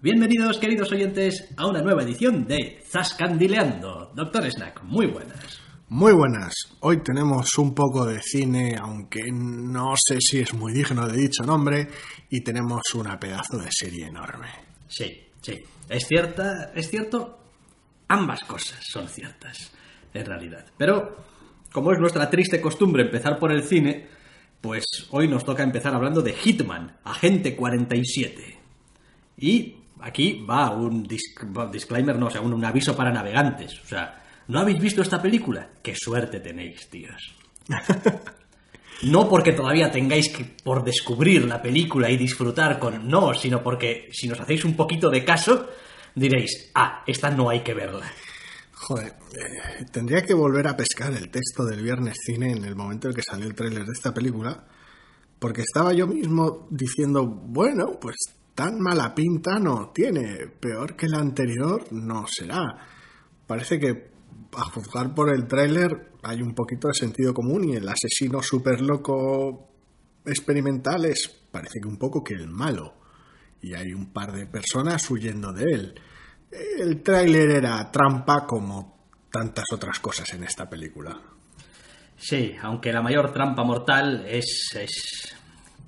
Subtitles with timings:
[0.00, 4.12] Bienvenidos, queridos oyentes, a una nueva edición de Zascandileando.
[4.14, 5.60] Doctor Snack, muy buenas.
[5.88, 6.54] Muy buenas.
[6.78, 11.42] Hoy tenemos un poco de cine, aunque no sé si es muy digno de dicho
[11.42, 11.88] nombre,
[12.30, 14.46] y tenemos una pedazo de serie enorme.
[14.86, 15.64] Sí, sí.
[15.88, 17.40] Es cierta, es cierto.
[18.06, 19.72] Ambas cosas son ciertas,
[20.14, 20.64] en realidad.
[20.76, 21.16] Pero,
[21.72, 24.06] como es nuestra triste costumbre empezar por el cine,
[24.60, 28.58] pues hoy nos toca empezar hablando de Hitman, Agente 47.
[29.40, 33.80] Y aquí va un disclaimer, no, o sea, un, un, aviso para navegantes.
[33.80, 35.70] O sea, ¿no habéis visto esta película?
[35.82, 37.34] ¡Qué suerte tenéis, tíos!
[39.02, 43.08] no porque todavía tengáis que por descubrir la película y disfrutar con...
[43.08, 45.68] No, sino porque si nos hacéis un poquito de caso,
[46.14, 48.10] diréis, ah, esta no hay que verla.
[48.72, 53.08] Joder, eh, tendría que volver a pescar el texto del viernes cine en el momento
[53.08, 54.64] en que salió el tráiler de esta película,
[55.38, 58.16] porque estaba yo mismo diciendo, bueno, pues
[58.58, 62.58] tan mala pinta no tiene, peor que la anterior no será.
[63.46, 64.10] Parece que,
[64.56, 68.80] a juzgar por el tráiler, hay un poquito de sentido común y el asesino súper
[68.80, 69.68] loco
[70.26, 72.94] experimental es, parece que un poco que el malo.
[73.62, 75.94] Y hay un par de personas huyendo de él.
[76.50, 81.16] El tráiler era trampa como tantas otras cosas en esta película.
[82.16, 85.37] Sí, aunque la mayor trampa mortal es, es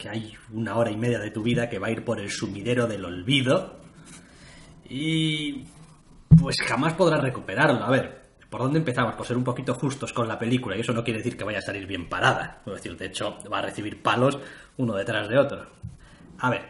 [0.01, 2.31] que hay una hora y media de tu vida que va a ir por el
[2.31, 3.77] sumidero del olvido
[4.89, 5.67] y
[6.41, 7.85] pues jamás podrás recuperarlo.
[7.85, 9.15] A ver, ¿por dónde empezamos?
[9.15, 11.59] Por ser un poquito justos con la película y eso no quiere decir que vaya
[11.59, 12.63] a salir bien parada.
[12.67, 14.39] Es decir, de hecho, va a recibir palos
[14.79, 15.67] uno detrás de otro.
[16.39, 16.63] A ver,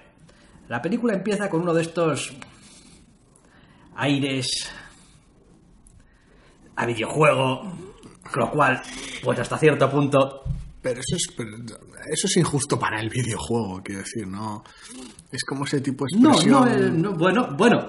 [0.68, 2.34] la película empieza con uno de estos
[3.94, 4.72] aires
[6.74, 7.72] a videojuego,
[8.34, 8.82] lo cual,
[9.22, 10.42] pues hasta cierto punto
[10.82, 11.56] pero eso es, pero
[12.10, 14.64] eso es injusto para el videojuego, quiero decir, no.
[15.30, 16.52] Es como ese tipo de expresión.
[16.52, 17.88] No, no, eh, no bueno, bueno.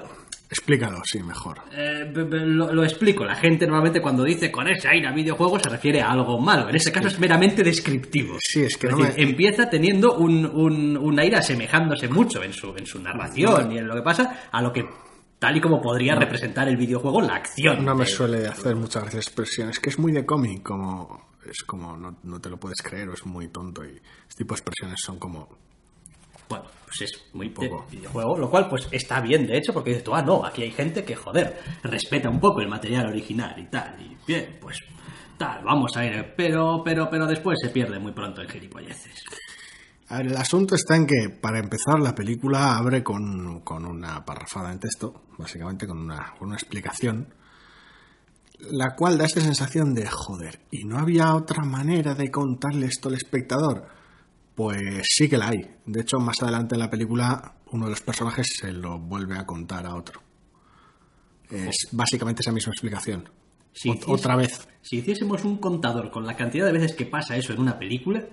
[0.49, 1.61] Explícalo, sí, mejor.
[1.71, 3.23] Eh, lo, lo, explico.
[3.23, 6.67] La gente normalmente cuando dice con ese aire a videojuego se refiere a algo malo.
[6.67, 8.37] En ese caso es meramente descriptivo.
[8.41, 9.31] Sí, es que es no decir, me...
[9.31, 13.73] empieza teniendo un, un, un, aire asemejándose mucho en su, en su narración no.
[13.73, 14.83] y en lo que pasa a lo que
[15.39, 17.85] tal y como podría representar el videojuego la acción.
[17.85, 21.97] No me suele hacer muchas veces expresiones, que es muy de cómic, como es como
[21.97, 24.99] no, no, te lo puedes creer o es muy tonto y este tipo de expresiones
[25.01, 25.47] son como
[26.49, 27.85] bueno pues es muy poco.
[27.89, 30.71] videojuego lo cual pues está bien de hecho porque dices tú ah no aquí hay
[30.71, 34.77] gente que joder respeta un poco el material original y tal y bien pues
[35.37, 39.23] tal vamos a ir pero pero pero después se pierde muy pronto en gilipolleces
[40.11, 44.25] a ver, el asunto está en que, para empezar, la película abre con, con una
[44.25, 47.33] parrafada en texto, básicamente con una, con una explicación,
[48.69, 53.09] la cual da esta sensación de joder, ¿y no había otra manera de contarle esto
[53.09, 53.87] al espectador?
[54.55, 55.75] Pues sí que la hay.
[55.85, 59.45] De hecho, más adelante en la película, uno de los personajes se lo vuelve a
[59.45, 60.21] contar a otro.
[61.49, 63.29] Es básicamente esa misma explicación.
[63.73, 64.67] Si Ot otra vez.
[64.81, 68.25] Si hiciésemos un contador con la cantidad de veces que pasa eso en una película,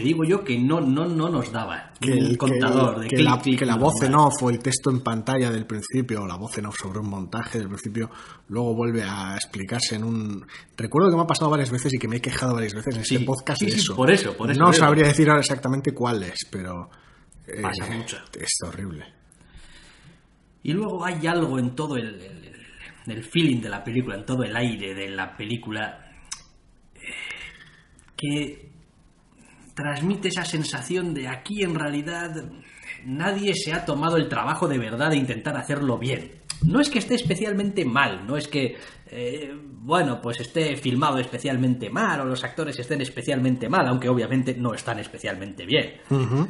[0.00, 3.22] te digo yo que no, no, no nos daba que el contador que, de que,
[3.22, 6.36] la, que la voz en off o el texto en pantalla del principio o la
[6.36, 8.10] voz en off sobre un montaje del principio
[8.48, 10.46] luego vuelve a explicarse en un
[10.76, 13.04] recuerdo que me ha pasado varias veces y que me he quejado varias veces en
[13.04, 13.94] Sí, este podcast sí, de sí, eso.
[13.94, 16.88] por eso, por eso no sabría decir ahora exactamente cuál es pero
[17.46, 18.16] eh, Pasa mucho.
[18.38, 19.04] es horrible.
[20.62, 22.52] Y luego hay algo en todo el, el,
[23.06, 26.12] el, feeling de la película, en todo el aire de la película,
[26.94, 27.00] eh,
[28.16, 28.69] que
[29.80, 32.44] transmite esa sensación de aquí en realidad
[33.04, 36.32] nadie se ha tomado el trabajo de verdad de intentar hacerlo bien.
[36.62, 38.76] No es que esté especialmente mal, no es que,
[39.06, 44.54] eh, bueno, pues esté filmado especialmente mal o los actores estén especialmente mal, aunque obviamente
[44.54, 46.00] no están especialmente bien.
[46.10, 46.48] uh -huh.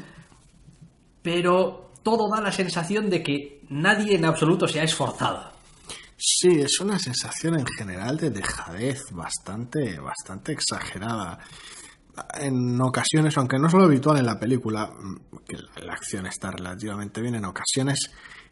[1.23, 5.53] Pero todo da la sensación de que nadie en absoluto se ha esforzado.
[6.17, 11.39] Sí, es una sensación en general de dejadez bastante, bastante exagerada.
[12.35, 14.93] En ocasiones, aunque no es lo habitual en la película,
[15.47, 18.11] que la acción está relativamente bien, en ocasiones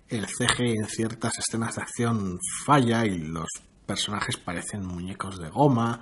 [0.09, 3.49] el CG en ciertas escenas de acción falla y los
[3.87, 6.01] personajes parecen muñecos de goma.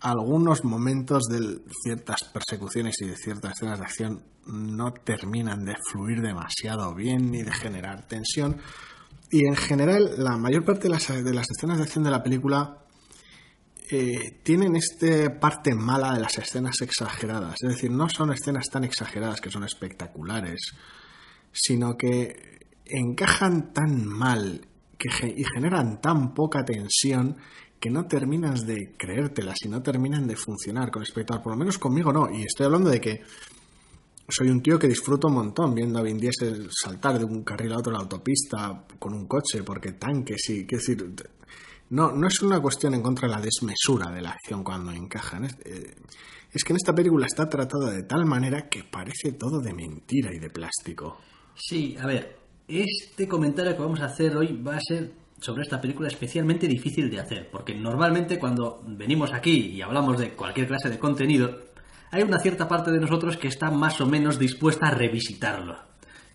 [0.00, 6.20] algunos momentos de ciertas persecuciones y de ciertas escenas de acción no terminan de fluir
[6.22, 8.58] demasiado bien ni de generar tensión.
[9.30, 12.22] Y en general, la mayor parte de las, de las escenas de acción de la
[12.22, 12.78] película
[13.90, 17.56] eh, tienen esta parte mala de las escenas exageradas.
[17.62, 20.72] Es decir, no son escenas tan exageradas que son espectaculares,
[21.52, 24.66] sino que encajan tan mal
[25.22, 27.36] y generan tan poca tensión
[27.80, 31.42] que no terminas de creértelas y no terminan de funcionar con espectador.
[31.42, 32.28] Por lo menos conmigo no.
[32.30, 33.22] Y estoy hablando de que
[34.28, 37.72] soy un tío que disfruto un montón viendo a Vin Diesel saltar de un carril
[37.72, 40.66] a otro en la autopista con un coche, porque tanques sí.
[40.66, 41.14] Quiero decir,
[41.90, 45.44] no, no es una cuestión en contra de la desmesura de la acción cuando encajan.
[45.44, 45.94] Es, eh,
[46.52, 50.32] es que en esta película está tratada de tal manera que parece todo de mentira
[50.32, 51.18] y de plástico.
[51.54, 55.80] Sí, a ver, este comentario que vamos a hacer hoy va a ser sobre esta
[55.80, 60.90] película especialmente difícil de hacer, porque normalmente cuando venimos aquí y hablamos de cualquier clase
[60.90, 61.60] de contenido,
[62.10, 65.87] hay una cierta parte de nosotros que está más o menos dispuesta a revisitarlo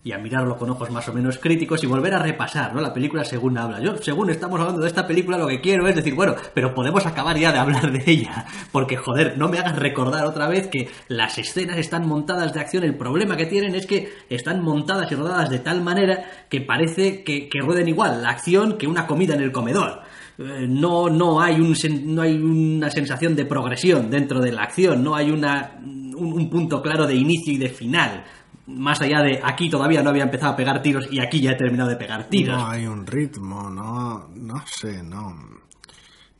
[0.04, 2.82] y a mirarlo con ojos más o menos críticos y volver a repasar, ¿no?
[2.82, 3.80] La película según habla.
[3.80, 7.06] Yo, según estamos hablando de esta película, lo que quiero es decir, bueno, pero podemos
[7.06, 10.90] acabar ya de hablar de ella, porque joder, no me hagas recordar otra vez que
[11.08, 15.14] las escenas están montadas de acción, el problema que tienen es que están montadas y
[15.14, 19.40] rodadas de tal manera que parece que, rueden igual la acción que una comida en
[19.40, 20.02] el comedor
[20.36, 21.74] eh, no, no, hay un,
[22.04, 26.82] no hay una sensación de progresión dentro de la acción, no hay una, un, punto
[26.82, 28.24] claro de inicio y de final
[28.66, 31.56] más allá de aquí todavía no había empezado a pegar tiros y aquí ya he
[31.56, 32.56] terminado de pegar tiros.
[32.56, 35.54] No hay un ritmo, no, no sé, no.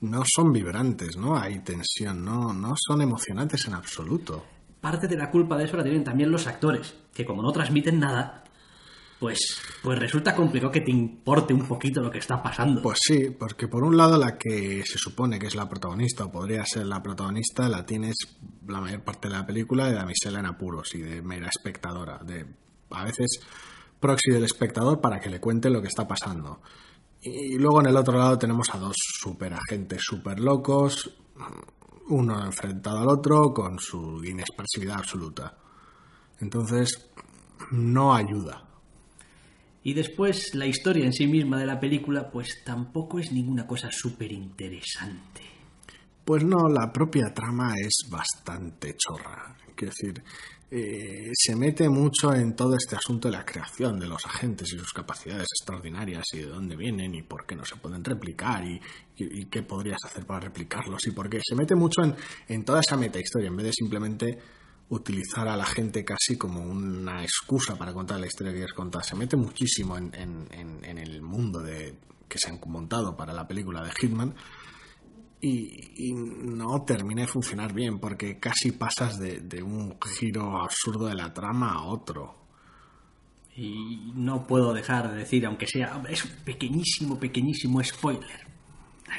[0.00, 4.44] No son vibrantes, no hay tensión, no, no son emocionantes en absoluto.
[4.81, 7.99] Parte de la culpa de eso la tienen también los actores, que como no transmiten
[7.99, 8.44] nada,
[9.19, 12.82] pues, pues resulta complicado que te importe un poquito lo que está pasando.
[12.82, 16.32] Pues sí, porque por un lado la que se supone que es la protagonista o
[16.32, 18.16] podría ser la protagonista la tienes
[18.66, 22.46] la mayor parte de la película de damisela en apuros y de mera espectadora, de
[22.90, 23.40] a veces
[24.00, 26.61] proxy del espectador para que le cuente lo que está pasando.
[27.22, 31.11] Y luego en el otro lado tenemos a dos super agentes super locos,
[32.08, 35.56] uno enfrentado al otro con su inexpresividad absoluta.
[36.40, 37.11] Entonces,
[37.70, 38.74] no ayuda.
[39.85, 43.91] Y después la historia en sí misma de la película pues tampoco es ninguna cosa
[43.93, 45.43] súper interesante.
[46.25, 49.55] Pues no, la propia trama es bastante chorra.
[49.77, 50.25] Quiero decir,
[50.71, 54.79] eh, se mete mucho en todo este asunto de la creación de los agentes y
[54.79, 58.81] sus capacidades extraordinarias y de dónde vienen y por qué no se pueden replicar y,
[59.51, 61.41] qué podrías hacer para replicarlos y por qué.
[61.45, 62.15] Se mete mucho en,
[62.49, 64.39] en toda esa metahistoria en vez de simplemente
[64.89, 69.05] utilizar a la gente casi como una excusa para contar la historia que quieres contar.
[69.05, 71.95] Se mete muchísimo en, el mundo de,
[72.29, 74.35] que se han montado para la película de Hitman
[75.41, 81.33] y, no termina de funcionar bien porque casi pasas de, un giro absurdo de la
[81.33, 82.43] trama a otro.
[83.57, 88.49] Y no puedo dejar de decir, aunque sea, es un pequeñísimo, pequeñísimo spoiler.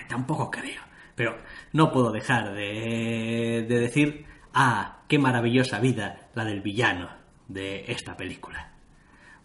[0.09, 0.81] Tampoco creo.
[1.15, 1.37] Pero
[1.71, 4.25] no puedo dejar de, de decir
[4.57, 7.09] Ah, qué maravillosa vida la del villano
[7.45, 8.71] de esta película.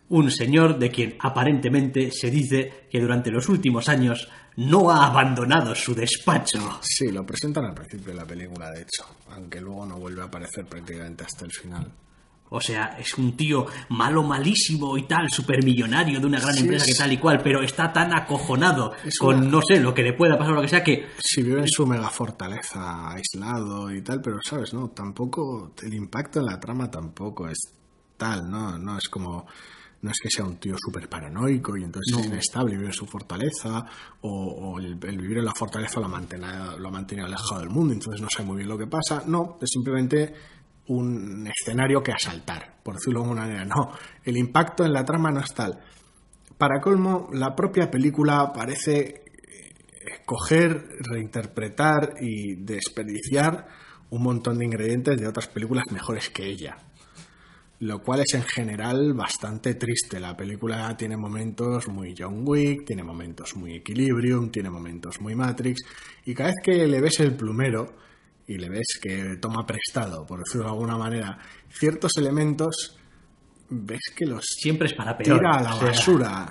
[0.08, 5.74] Un señor de quien aparentemente se dice que durante los últimos años no ha abandonado
[5.74, 6.78] su despacho.
[6.82, 10.26] Sí, lo presentan al principio de la película, de hecho, aunque luego no vuelve a
[10.26, 11.90] aparecer prácticamente hasta el final.
[12.50, 16.94] O sea, es un tío malo, malísimo y tal, supermillonario de una gran empresa que
[16.94, 20.52] tal y cual, pero está tan acojonado con, no sé, lo que le pueda pasar
[20.52, 21.10] o lo que sea que...
[21.18, 26.40] Si vive en su mega fortaleza, aislado y tal, pero sabes, no, tampoco, el impacto
[26.40, 27.58] en la trama tampoco es
[28.16, 28.76] tal, ¿no?
[28.78, 29.46] No es como
[30.02, 33.06] no es que sea un tío súper paranoico y entonces es inestable, vive en su
[33.06, 33.84] fortaleza,
[34.22, 37.92] o, el, vivir en la fortaleza lo ha, mantenido, lo ha mantenido alejado del mundo,
[37.92, 39.22] entonces no sabe muy bien lo que pasa.
[39.26, 40.34] No, es simplemente
[40.90, 43.64] un escenario que asaltar, por decirlo de alguna manera.
[43.64, 43.92] No,
[44.24, 45.78] el impacto en la trama no es tal.
[46.58, 49.22] Para colmo, la propia película parece eh,
[50.26, 53.68] coger, reinterpretar y desperdiciar
[54.10, 56.76] un montón de ingredientes de otras películas mejores que ella.
[57.78, 60.18] Lo cual es en general bastante triste.
[60.18, 65.80] La película tiene momentos muy John Wick, tiene momentos muy Equilibrium, tiene momentos muy Matrix,
[66.26, 67.94] y cada vez que le ves el plumero,
[68.50, 71.38] y le ves que toma prestado, por decirlo de alguna manera,
[71.68, 72.98] ciertos elementos,
[73.68, 76.48] ves que los siempre es para peor, tira a la basura.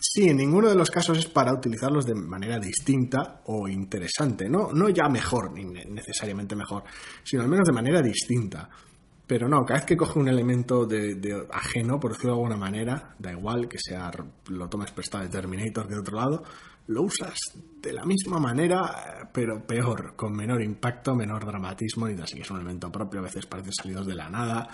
[0.00, 4.72] Sí, en ninguno de los casos es para utilizarlos de manera distinta o interesante, no,
[4.72, 6.84] no ya mejor, ni necesariamente mejor,
[7.22, 8.70] sino al menos de manera distinta.
[9.28, 12.56] Pero no, cada vez que coge un elemento de, de ajeno, por decirlo de alguna
[12.56, 14.10] manera, da igual que sea
[14.48, 16.42] lo tomes prestado de Terminator que de otro lado,
[16.86, 22.40] lo usas de la misma manera, pero peor, con menor impacto, menor dramatismo, y así
[22.40, 24.66] es un elemento propio, a veces parece salidos de la nada.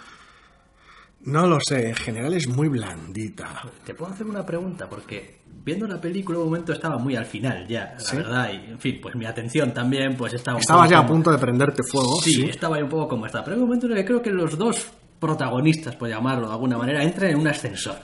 [1.25, 3.63] No lo sé, en general es muy blandita.
[3.85, 7.67] Te puedo hacer una pregunta, porque viendo la película un momento estaba muy al final
[7.67, 10.59] ya, la verdad, y en fin, pues mi atención también pues estaba...
[10.59, 12.21] Estabas ya a punto de prenderte fuego.
[12.21, 14.21] Sí, estaba ya un poco como estaba, pero hay un momento en el que creo
[14.21, 14.87] que los dos
[15.19, 17.97] protagonistas, por llamarlo de alguna manera, entran en un ascensor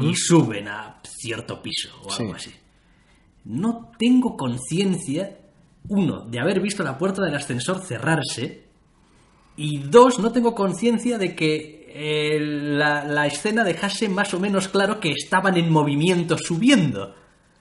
[0.00, 2.50] y suben a cierto piso o algo así.
[3.44, 5.38] No tengo conciencia,
[5.88, 8.64] uno, de haber visto la puerta del ascensor cerrarse,
[9.56, 14.66] y dos, no tengo conciencia de que eh, la, la, escena dejase más o menos
[14.66, 17.14] claro que estaban en movimiento subiendo.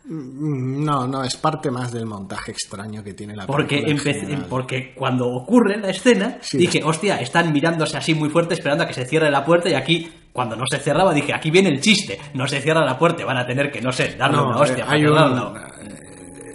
[0.06, 4.48] Mm, no, no, es parte más del montaje extraño que tiene la porque película.
[4.50, 8.96] porque cuando ocurre la escena, dije, hostia, están mirándose así muy fuerte esperando a que
[8.96, 12.20] se cierre la puerta y aquí, cuando no se cerraba, dije, aquí viene el chiste,
[12.34, 14.86] no se cierra la puerta, van a tener que, no sé, darle una hostia.
[14.90, 15.54] Hay un,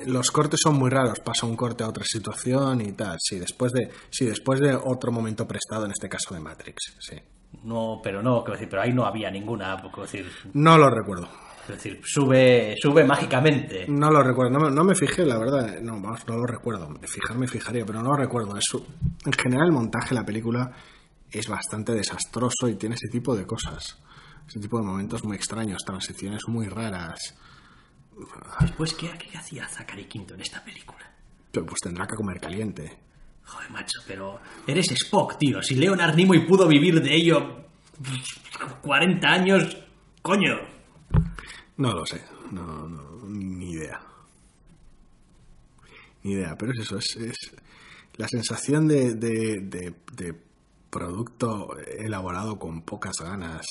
[0.06, 3.72] los cortes son muy raros, pasa un corte a otra situación y tal, sí, después
[3.72, 7.16] de, sí, después de otro momento prestado, en este caso de Matrix, sí.
[7.64, 10.30] No, pero no, quiero decir, pero ahí no había ninguna, quiero decir...
[10.54, 11.28] No lo recuerdo.
[11.62, 13.84] Es decir, sube, sube mágicamente.
[13.88, 16.88] No lo recuerdo, no, me fijé, la verdad, no, vamos, no lo recuerdo.
[17.02, 18.56] Fijarme fijaría, pero no lo recuerdo.
[18.56, 18.86] Eso,
[19.24, 20.72] en general el montaje de la película
[21.30, 23.98] es bastante desastroso y tiene ese tipo de cosas.
[24.48, 27.34] Ese tipo de momentos muy extraños, transiciones muy raras.
[28.60, 31.04] Después, ¿qué, qué hacía Zachary Quinto en esta película?
[31.52, 33.07] Pues tendrá que comer caliente.
[33.48, 35.62] Joder, macho, pero eres Spock, tío.
[35.62, 37.64] Si Leonard Nimoy pudo vivir de ello
[38.82, 39.76] 40 años,
[40.22, 40.56] coño.
[41.78, 42.88] No lo sé, no,
[43.26, 44.00] ni idea.
[46.24, 47.36] Ni idea, pero es eso, es,
[48.16, 50.34] la sensación de, de,
[50.90, 53.64] producto elaborado con pocas ganas,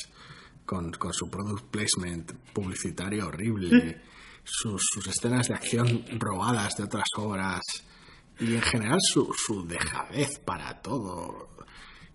[0.65, 4.01] con, su product placement publicitario horrible,
[4.43, 7.62] sus, sus escenas de acción robadas de otras obras
[8.39, 11.50] y en general su, su dejadez para todo.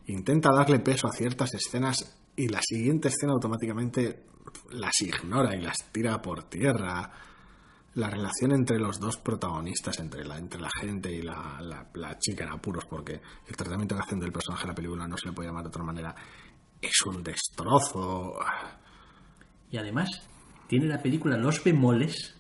[0.07, 4.27] Intenta darle peso a ciertas escenas y la siguiente escena automáticamente
[4.71, 7.11] las ignora y las tira por tierra.
[7.95, 11.61] La relación entre los dos protagonistas, entre la, entre la gente y la,
[11.95, 15.17] la, chica en apuros, porque el tratamiento que hacen del personaje en la película no
[15.19, 16.15] se le puede llamar de otra manera,
[16.81, 18.39] es un destrozo.
[19.71, 20.09] Y además,
[20.69, 22.35] tiene la película los bemoles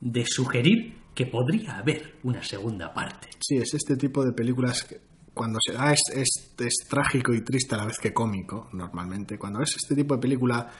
[0.00, 3.30] de sugerir que podría haber una segunda parte.
[3.40, 5.00] Sí, es este tipo de películas que
[5.32, 9.38] cuando se da es, es, trágico y triste a la vez que cómico, normalmente.
[9.38, 10.70] Cuando es este tipo de película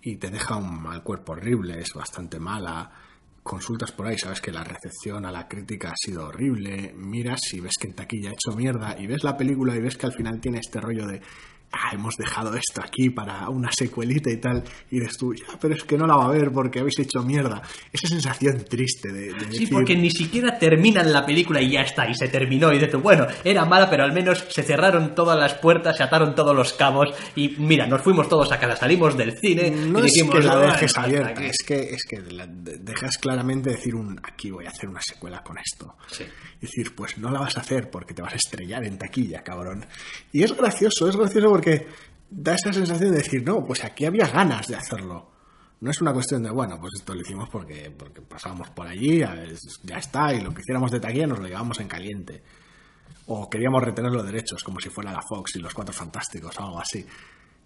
[0.00, 2.90] y te deja un mal cuerpo horrible, es bastante mala,
[3.42, 7.60] consultas por ahí, sabes que la recepción a la crítica ha sido horrible, miras y
[7.60, 10.14] ves que en taquilla ha hecho mierda, y ves la película y ves que al
[10.14, 11.20] final tiene este rollo de
[11.72, 15.74] ah, hemos dejado esto aquí para una secuelita y tal, y eres tú, ya, pero
[15.74, 17.62] es que no la va a ver porque habéis hecho mierda.
[17.92, 22.14] Esa sensación triste de, Sí, porque ni siquiera terminan la película y ya está, y
[22.14, 25.96] se terminó, y dices, bueno, era mala, pero al menos se cerraron todas las puertas,
[25.96, 29.70] se ataron todos los cabos, y mira, nos fuimos todos a casa, salimos del cine,
[29.70, 34.20] no y es que la dejes abierta, es que, es que dejas claramente decir un,
[34.22, 35.96] aquí voy a hacer una secuela con esto.
[36.10, 36.24] Sí.
[36.60, 39.42] Y decir, pues no la vas a hacer porque te vas a estrellar en taquilla,
[39.42, 39.86] cabrón.
[40.32, 41.88] Y es gracioso, es gracioso porque
[42.30, 45.28] da esa sensación de decir, no, pues aquí había ganas de hacerlo.
[45.80, 49.18] No es una cuestión de, bueno, pues esto lo hicimos porque, porque pasábamos por allí,
[49.18, 52.44] ya está, y lo que hiciéramos de taquilla nos lo llevamos en caliente.
[53.26, 56.62] O queríamos retener los derechos, como si fuera la Fox y los Cuatro Fantásticos o
[56.62, 57.04] algo así.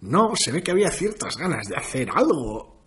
[0.00, 2.80] No, se ve que había ciertas ganas de hacer algo.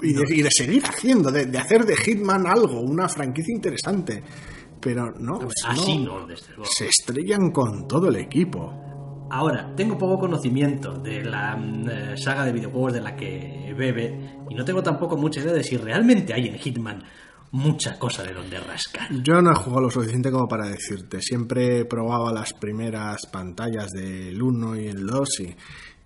[0.00, 4.22] Y de, seguir haciendo, de, de, hacer de Hitman algo, una franquicia interesante.
[4.80, 6.28] Pero no, así no,
[6.62, 8.83] se estrellan con todo el equipo.
[9.34, 14.38] Ahora, tengo poco conocimiento de la mm, eh, saga de videojuegos de la que bebe
[14.48, 17.02] y no tengo tampoco mucha idea de si realmente hay en Hitman
[17.50, 19.08] mucha cosa de donde rascar.
[19.24, 21.20] Yo no he jugado lo suficiente como para decirte.
[21.20, 25.56] Siempre he probado las primeras pantallas del 1 y el 2 y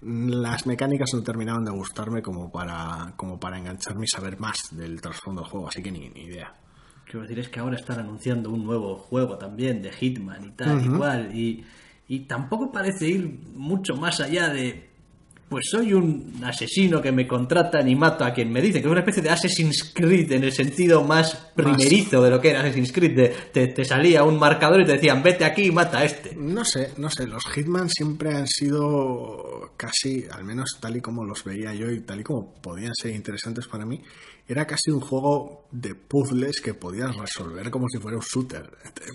[0.01, 5.03] las mecánicas no terminaron de gustarme como para, como para engancharme y saber más del
[5.03, 6.55] trasfondo del juego, así que ni, ni idea.
[7.05, 10.83] Quiero decir, es que ahora están anunciando un nuevo juego también de Hitman y tal,
[10.83, 11.65] igual, y,
[12.09, 14.89] y tampoco parece ir mucho más allá de
[15.49, 18.91] pues soy un asesino que me contratan y mato a quien me dice, que es
[18.91, 22.93] una especie de Assassin's Creed en el sentido más primerizo de lo que era Assassin's
[22.93, 23.33] Creed.
[23.53, 26.37] te, te, salía un marcador y te decían, vete aquí y mata a este.
[26.37, 31.25] No sé, no sé, los Hitman siempre han sido casi, al menos tal y como
[31.25, 34.03] los veía yo y tal y como podían ser interesantes para mí,
[34.47, 38.71] era casi un juego de puzzles que podías resolver como si fuera un shooter,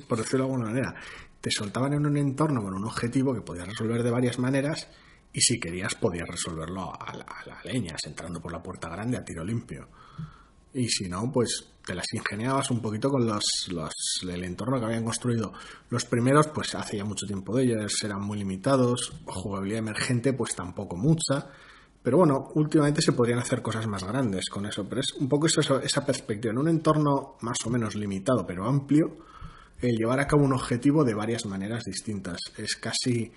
[0.07, 0.95] por decirlo de alguna manera.
[1.43, 4.87] Te soltaban en un entorno con un objetivo que podías resolver de varias maneras
[5.33, 7.25] y si querías podías resolverlo a la,
[7.65, 9.89] leña, entrando por la puerta grande a tiro limpio.
[10.73, 13.43] Y si no, pues te las ingeniabas un poquito con los,
[14.21, 15.51] el entorno que habían construido.
[15.89, 20.55] Los primeros, pues hace ya mucho tiempo de ellos, eran muy limitados, jugabilidad emergente, pues
[20.55, 21.49] tampoco mucha.
[22.01, 24.87] Pero bueno, últimamente se podrían hacer cosas más grandes con eso.
[24.87, 26.53] Pero es un poco esa perspectiva.
[26.53, 29.32] En un entorno más o menos limitado, pero amplio,
[29.89, 32.39] el llevar a cabo un objetivo de varias maneras distintas.
[32.57, 33.31] Es casi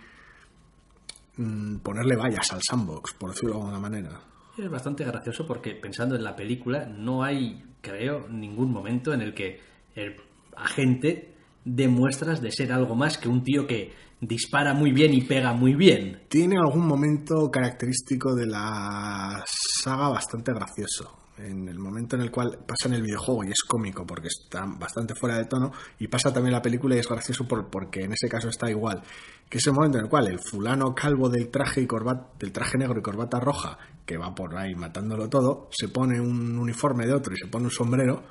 [1.36, 4.20] mmm, ponerle vallas al sandbox, por decirlo de alguna manera.
[4.56, 9.34] Es bastante gracioso porque pensando en la película no hay, creo, ningún momento en el
[9.34, 9.60] que
[9.94, 10.16] el
[10.56, 11.34] agente
[11.64, 15.52] dé muestras de ser algo más que un tío que dispara muy bien y pega
[15.52, 16.22] muy bien.
[16.28, 21.25] Tiene algún momento característico de la saga bastante gracioso.
[21.38, 24.64] En el momento en el cual pasa en el videojuego y es cómico porque está
[24.64, 28.12] bastante fuera de tono y pasa también la película y es gracioso por, porque en
[28.12, 29.02] ese caso está igual.
[29.49, 32.52] Que es el momento en el cual el fulano calvo del traje y corbata, del
[32.52, 37.07] traje negro y corbata roja que va por ahí matándolo todo, se pone un uniforme
[37.07, 38.23] de otro y se pone un sombrero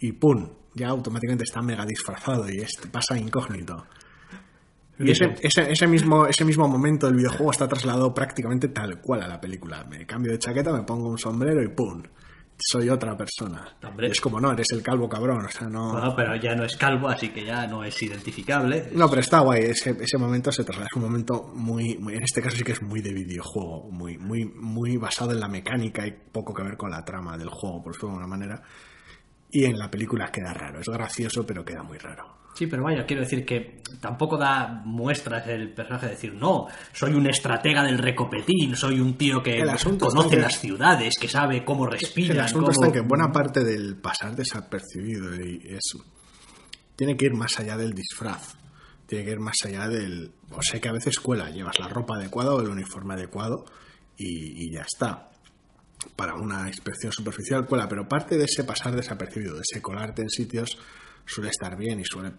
[0.00, 0.48] y ¡pum!
[0.74, 3.86] Ya automáticamente está mega disfrazado y es, pasa incógnito.
[5.00, 9.22] Y ese, ese, ese, mismo, ese mismo momento del videojuego está trasladado prácticamente tal cual
[9.22, 9.84] a la película.
[9.84, 12.02] Me cambio de chaqueta, me pongo un sombrero y ¡pum!
[12.60, 13.76] Soy otra persona.
[13.84, 14.08] Hombre.
[14.08, 15.44] Es como, no, eres el calvo cabrón.
[15.46, 15.92] O sea, no...
[15.92, 18.88] Bueno, pero ya no es calvo, así que ya no es identificable.
[18.92, 19.62] No, pero está guay.
[19.62, 20.88] Ese, ese momento se traslada.
[20.90, 23.90] Es un momento muy, muy, En este caso sí que es muy de videojuego.
[23.90, 27.48] Muy, muy, muy basado en la mecánica y poco que ver con la trama del
[27.48, 28.62] juego, por decirlo de alguna manera.
[29.50, 30.80] Y en la película queda raro.
[30.80, 32.38] Es gracioso, pero queda muy raro.
[32.58, 37.12] Sí, pero vaya, quiero decir que tampoco da muestras el personaje de decir, no, soy
[37.12, 39.64] un estratega del recopetín, soy un tío que
[40.00, 42.38] conoce que, las ciudades, que sabe cómo respiran.
[42.38, 42.72] El asunto cómo...
[42.72, 46.04] está en que buena parte del pasar desapercibido y eso
[46.96, 48.56] tiene que ir más allá del disfraz.
[49.06, 50.32] Tiene que ir más allá del.
[50.50, 53.66] O sea que a veces cuela, llevas la ropa adecuada o el uniforme adecuado
[54.16, 55.28] y, y ya está
[56.16, 60.28] para una inspección superficial cuela, pero parte de ese pasar desapercibido, de ese colarte en
[60.28, 60.76] sitios,
[61.24, 62.32] suele estar bien y suele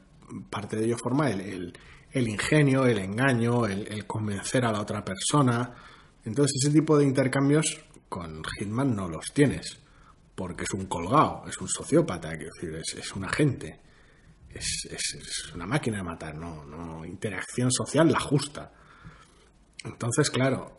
[0.50, 1.74] parte de ello forma el, el,
[2.12, 5.76] el ingenio, el engaño, el, convencer a la otra persona.
[6.26, 9.80] Entonces ese tipo de intercambios con Hitman no los tienes,
[10.36, 13.80] porque es un colgado, es un sociópata, es, es un agente,
[14.50, 18.72] es, es, es, una máquina de matar, no, no interacción social la justa.
[19.86, 20.76] Entonces, claro,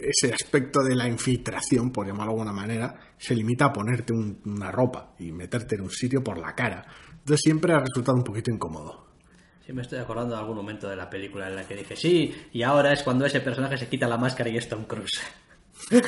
[0.00, 4.40] ese aspecto de la infiltración, por llamarlo de alguna manera, se limita a ponerte un,
[4.44, 6.86] una ropa y meterte en un sitio por la cara.
[7.28, 9.04] Entonces siempre ha resultado un poquito incómodo.
[9.66, 12.34] Sí, me estoy acordando de algún momento de la película en la que dije, sí,
[12.54, 15.20] y ahora es cuando ese personaje se quita la máscara y es Tom Cruise.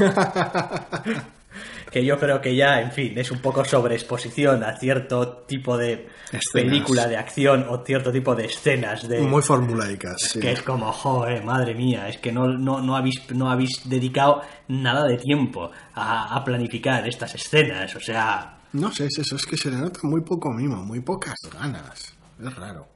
[1.92, 6.08] que yo creo que ya, en fin, es un poco sobreexposición a cierto tipo de
[6.32, 6.52] escenas.
[6.54, 10.40] película de acción o cierto tipo de escenas de muy formulaicas sí.
[10.40, 14.42] que es como joder madre mía es que no, no, no, habéis, no habéis dedicado
[14.68, 19.46] nada de tiempo a, a planificar estas escenas o sea no sé es eso es
[19.46, 22.14] que se le nota muy poco mimo muy pocas ganas.
[22.38, 22.86] Es raro.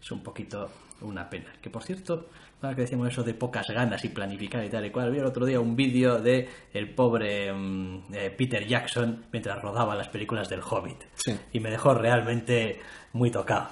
[0.00, 0.70] Es un poquito
[1.02, 1.52] una pena.
[1.60, 2.28] Que por cierto
[2.62, 5.24] ahora que decimos eso de pocas ganas y planificar y tal y cual, vi el
[5.24, 10.48] otro día un vídeo de el pobre um, eh, Peter Jackson mientras rodaba las películas
[10.48, 11.02] del Hobbit.
[11.14, 11.36] Sí.
[11.52, 12.80] y me dejó realmente
[13.12, 13.68] muy tocado.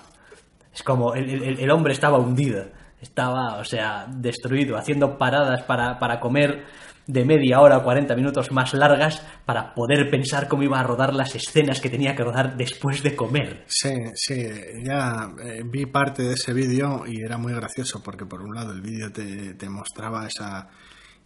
[0.72, 2.64] Es como el, el, el, hombre estaba hundido,
[3.00, 6.64] estaba, o sea, destruido, haciendo paradas para, para comer
[7.09, 11.14] de media hora o 40 minutos más largas para poder pensar cómo iba a rodar
[11.14, 13.64] las escenas que tenía que rodar después de comer.
[13.66, 14.47] Sí, sí,
[14.85, 18.73] ya eh, vi parte de ese vídeo y era muy gracioso porque por un lado
[18.73, 20.68] el vídeo te, te, mostraba esa,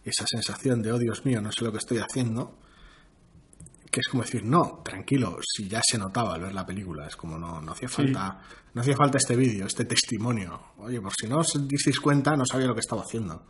[0.05, 2.57] esa sensación de, oh Dios mío, no sé lo que estoy haciendo,
[3.91, 7.17] que es como decir, no, tranquilo, si ya se notaba al ver la película, es
[7.17, 8.55] como no, no hacía falta, sí.
[8.73, 10.61] no hacía falta este vídeo, este testimonio.
[10.77, 13.45] Oye, por si no os disteis cuenta, no sabía lo que estaba haciendo.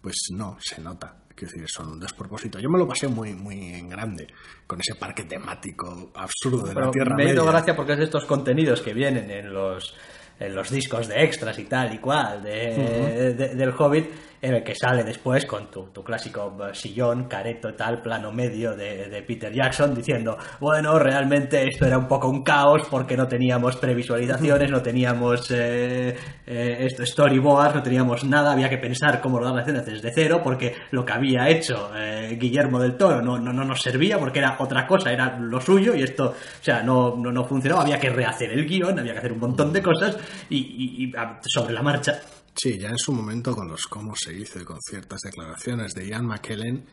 [0.00, 1.25] Pues no, se nota.
[1.36, 2.58] Quiero decir, son un despropósito.
[2.58, 4.26] Yo me lo pasé muy, muy en grande
[4.66, 7.42] con ese parque temático absurdo de Pero la Tierra me Media.
[7.42, 9.94] Me gracia porque es de estos contenidos que vienen en los,
[10.40, 13.36] en los discos de extras y tal y cual de, uh -huh.
[13.36, 14.06] de, del Hobbit
[14.40, 19.08] el que sale después con tu, tu clásico eh, sillón, careto tal, plano medio de,
[19.08, 23.76] de Peter Jackson, diciendo, bueno, realmente esto era un poco un caos porque no teníamos
[23.76, 29.62] previsualizaciones, no teníamos eh, eh, storyboards, no teníamos nada, había que pensar cómo rodar la
[29.62, 33.64] escena desde cero porque lo que había hecho eh, Guillermo del Toro no, no, no
[33.64, 37.32] nos servía porque era otra cosa, era lo suyo y esto, o sea, no, no,
[37.32, 40.16] no funcionaba, había que rehacer el guion, había que hacer un montón de cosas
[40.50, 41.12] y, y- y,
[41.48, 42.20] sobre la marcha.
[42.56, 46.08] Sí, ya en su momento con los cómo se hizo y con ciertas declaraciones de
[46.08, 46.86] Ian McKellen,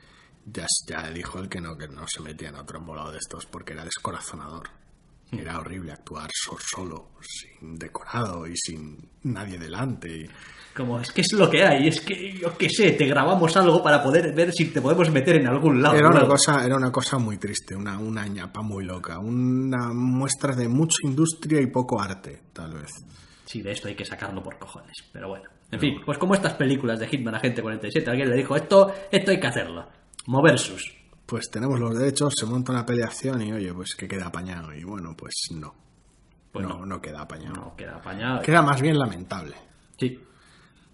[0.46, 3.46] ya, ya dijo él que no, que no se metía en otro embolado de estos
[3.46, 4.70] porque era descorazonador.
[5.32, 10.08] Era horrible actuar so- solo, sin decorado y sin nadie delante.
[10.16, 10.30] y-
[10.76, 13.82] Como es que es lo que hay, es que yo qué sé, te grabamos algo
[13.82, 15.96] para poder ver si te podemos meter en algún lado.
[15.96, 20.56] Era una cosa, era una cosa muy triste, una, una ñapa muy loca, una muestra
[20.56, 22.92] de mucha industria y poco arte, tal vez.
[23.46, 25.50] Sí, de esto hay que sacarlo por cojones, pero bueno.
[25.72, 29.32] En fin, pues como estas películas de Hitman Agente 47, alguien le dijo, esto, esto
[29.32, 29.88] hay que hacerlo.
[30.28, 30.96] Moversus.
[31.26, 34.74] Pues tenemos los derechos, se monta una peleación y oye, pues que queda apañado.
[34.74, 35.74] Y bueno, pues no.
[36.52, 36.86] Pues no, no.
[36.86, 37.56] no queda apañado.
[37.56, 38.42] No, queda apañado.
[38.42, 39.56] Queda más bien lamentable.
[39.98, 40.20] Sí.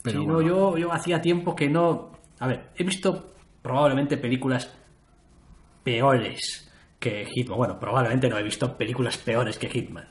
[0.01, 0.47] Pero Sí, no, bueno.
[0.47, 2.11] yo, yo hacía tiempo que no...
[2.39, 4.73] A ver, he visto probablemente películas
[5.83, 7.57] peores que Hitman.
[7.57, 10.07] Bueno, probablemente no he visto películas peores que Hitman.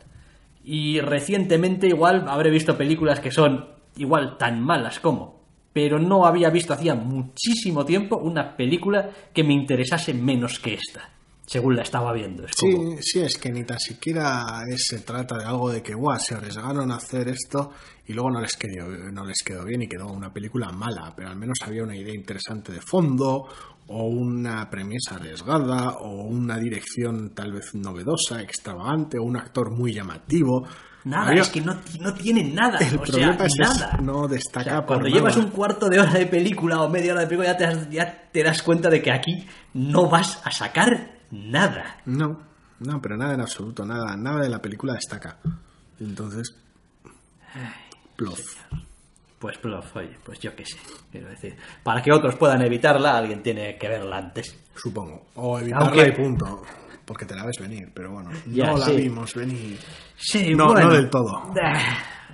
[0.71, 5.41] Y recientemente igual habré visto películas que son igual tan malas como.
[5.73, 11.09] Pero no había visto hacía muchísimo tiempo una película que me interesase menos que esta.
[11.49, 12.45] Según la estaba viendo.
[12.45, 15.83] Es como- Sí, sí, es que ni tan siquiera es- se trata de algo de
[15.83, 17.71] que, guau, se arriesgaron a hacer esto
[18.07, 21.31] y luego no les, quedó, no les quedó bien y quedó una película mala, pero
[21.31, 23.47] al menos había una idea interesante de fondo
[23.91, 29.95] o una premisa arriesgada o una dirección tal vez novedosa, extravagante o un actor muy
[29.95, 30.67] llamativo.
[31.05, 32.79] Nada, Había- es que no, no tiene nada.
[32.81, 33.97] El o problema sea, es nada.
[34.03, 35.17] no O destaca por cuando nada.
[35.19, 37.89] llevas un cuarto de hora de película o media hora de película ya te, has-
[37.91, 41.97] ya te das cuenta de que aquí no vas a sacar nada.
[42.07, 42.41] No,
[42.81, 45.39] no, pero nada en absoluto, nada, nada de la película destaca.
[46.01, 46.55] Entonces,
[48.17, 48.41] plof.
[49.39, 50.77] Pues, bluff, oye, pues yo qué sé.
[51.13, 54.59] Quiero decir, para que otros puedan evitarla, alguien tiene que verla antes.
[54.75, 55.29] Supongo.
[55.37, 56.63] O evitarla Aunque- y punto.
[57.05, 58.97] Porque te la ves venir, pero bueno, Ya, no la sí.
[58.97, 59.79] vimos venir.
[60.17, 60.89] Sí, No, bueno.
[60.89, 61.55] no del todo.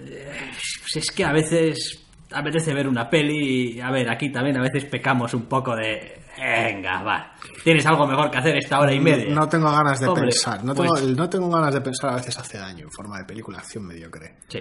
[0.00, 4.56] Eh, pues es que a veces apetece ver una peli y, a ver, aquí también
[4.56, 6.23] a veces pecamos un poco de...
[6.38, 7.32] Venga, va.
[7.62, 9.34] Tienes algo mejor que hacer esta hora y media.
[9.34, 10.64] No tengo ganas de Hombre, pensar.
[10.64, 13.24] No, pues- tengo, no tengo ganas de pensar a veces hace daño en forma de
[13.24, 14.36] película acción mediocre.
[14.48, 14.60] Sí,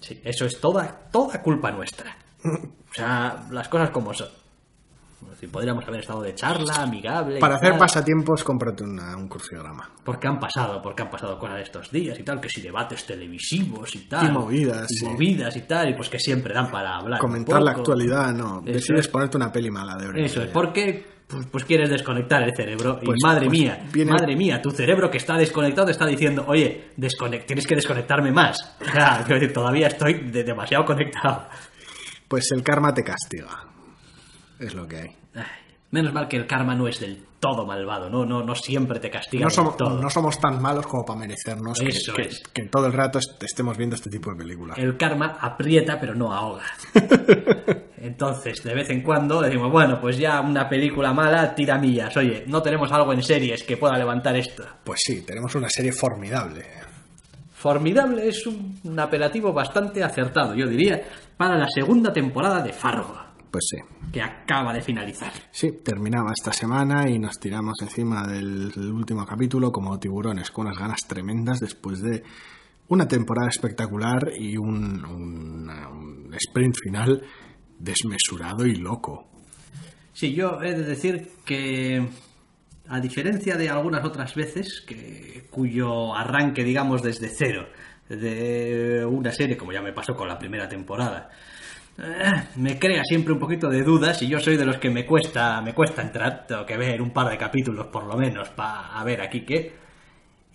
[0.00, 2.16] sí, eso es toda, toda culpa nuestra.
[2.44, 4.28] O sea, las cosas como son.
[5.30, 7.38] Decir, podríamos haber estado de charla, amigable.
[7.38, 9.88] Para hacer tal, pasatiempos, cómprate una- un crucigrama.
[10.04, 13.94] Porque han pasado, porque han pasado cosas estos días y tal, que si debates televisivos
[13.94, 14.26] y tal.
[14.28, 15.04] Y movidas, Y sí.
[15.06, 17.20] movidas y tal, y pues que siempre dan para hablar.
[17.20, 18.58] Comentar la actualidad, no.
[18.66, 19.08] Eso Decides es.
[19.08, 20.22] ponerte una peli mala de verdad.
[20.24, 22.98] Eso es, porque pues, pues quieres desconectar el cerebro.
[23.02, 26.44] Pues- y madre pues mía, viene- madre mía, tu cerebro que está desconectado está diciendo,
[26.46, 28.76] oye, desconect tienes que desconectarme más.
[29.28, 31.48] Decir, todavía estoy de- demasiado conectado.
[32.28, 33.66] Pues el karma te castiga.
[34.58, 35.08] Es lo que hay.
[35.34, 35.42] Ay,
[35.90, 39.10] menos mal que el karma no es del todo malvado, no, no, no siempre te
[39.10, 40.00] castiga No somos, todo.
[40.00, 42.40] no somos tan malos como para merecernos que, es.
[42.52, 44.78] que todo el rato est- estemos viendo este tipo de películas.
[44.78, 46.62] El karma aprieta pero no ahoga.
[48.04, 52.16] Entonces, de vez en cuando decimos, bueno, pues ya una película mala tira millas.
[52.16, 54.64] Oye, no tenemos algo en series que pueda levantar esto.
[54.82, 56.64] Pues sí, tenemos una serie formidable.
[57.52, 61.00] Formidable es un, un apelativo bastante acertado, yo diría,
[61.36, 63.16] para la segunda temporada de Fargo,
[63.52, 63.76] Pues sí.
[64.12, 65.32] que acaba de finalizar.
[65.52, 70.76] Sí, terminaba esta semana y nos tiramos encima del, último capítulo como tiburones, con unas
[70.78, 72.24] ganas tremendas después de
[72.88, 77.22] una temporada espectacular y un sprint final
[77.82, 79.26] desmesurado y loco.
[80.12, 82.06] Sí, yo he de decir que,
[82.88, 87.68] a diferencia de algunas otras veces, que, cuyo arranque, digamos, desde cero,
[88.08, 91.30] de una serie, como ya me pasó con la primera temporada,
[91.98, 95.04] eh, me crea siempre un poquito de dudas y yo soy de los que me
[95.04, 99.02] cuesta, me cuesta entrar, tengo que ver un par de capítulos por lo menos para
[99.04, 99.72] ver aquí qué.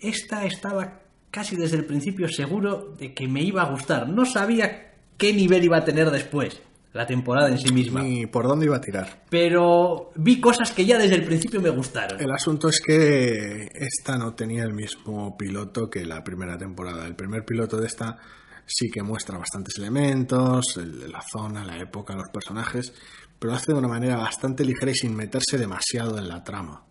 [0.00, 4.08] Esta estaba casi desde el principio seguro de que me iba a gustar.
[4.08, 6.62] No sabía qué nivel iba a tener después
[6.98, 8.02] la temporada en sí misma.
[8.02, 9.22] Ni por dónde iba a tirar.
[9.30, 12.20] Pero vi cosas que ya desde el principio me gustaron.
[12.20, 17.06] El asunto es que esta no tenía el mismo piloto que la primera temporada.
[17.06, 18.18] El primer piloto de esta
[18.66, 22.92] sí que muestra bastantes elementos, el- la zona, la época, los personajes,
[23.38, 26.84] pero lo hace de una manera bastante ligera y sin meterse demasiado en la trama,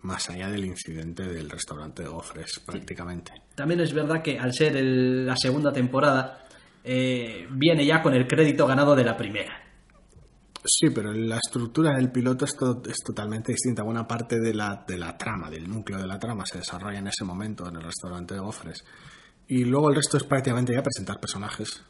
[0.00, 3.32] más allá del incidente del restaurante de gofres, prácticamente.
[3.54, 6.46] También es verdad que al ser el- la segunda temporada,
[6.84, 9.56] eh, viene ya con el crédito ganado de la primera.
[10.62, 13.82] Sí, pero la estructura del piloto es, to- es totalmente distinta.
[13.82, 17.06] Buena parte de la, de la trama, del núcleo de la trama, se desarrolla en
[17.06, 18.84] ese momento en el restaurante de Gofres.
[19.48, 21.82] Y luego el resto es prácticamente ya presentar personajes.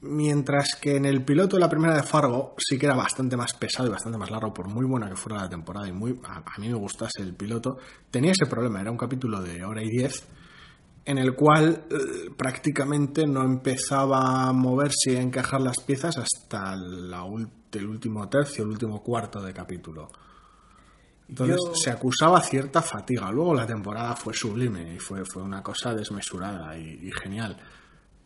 [0.00, 3.52] Mientras que en el piloto de la primera de Fargo sí que era bastante más
[3.54, 6.36] pesado y bastante más largo, por muy buena que fuera la temporada y muy a,
[6.38, 7.78] a mí me gustase el piloto,
[8.10, 10.24] tenía ese problema, era un capítulo de hora y diez
[11.08, 16.76] en el cual eh, prácticamente no empezaba a moverse y a encajar las piezas hasta
[16.76, 17.24] la
[17.72, 20.08] el último tercio, el último cuarto de capítulo.
[21.28, 23.30] Entonces Yo- se acusaba cierta fatiga.
[23.30, 27.56] Luego la temporada fue sublime y fue, fue una cosa desmesurada y, y genial.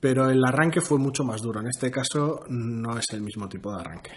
[0.00, 1.60] Pero el arranque fue mucho más duro.
[1.60, 4.12] En este caso no es el mismo tipo de arranque.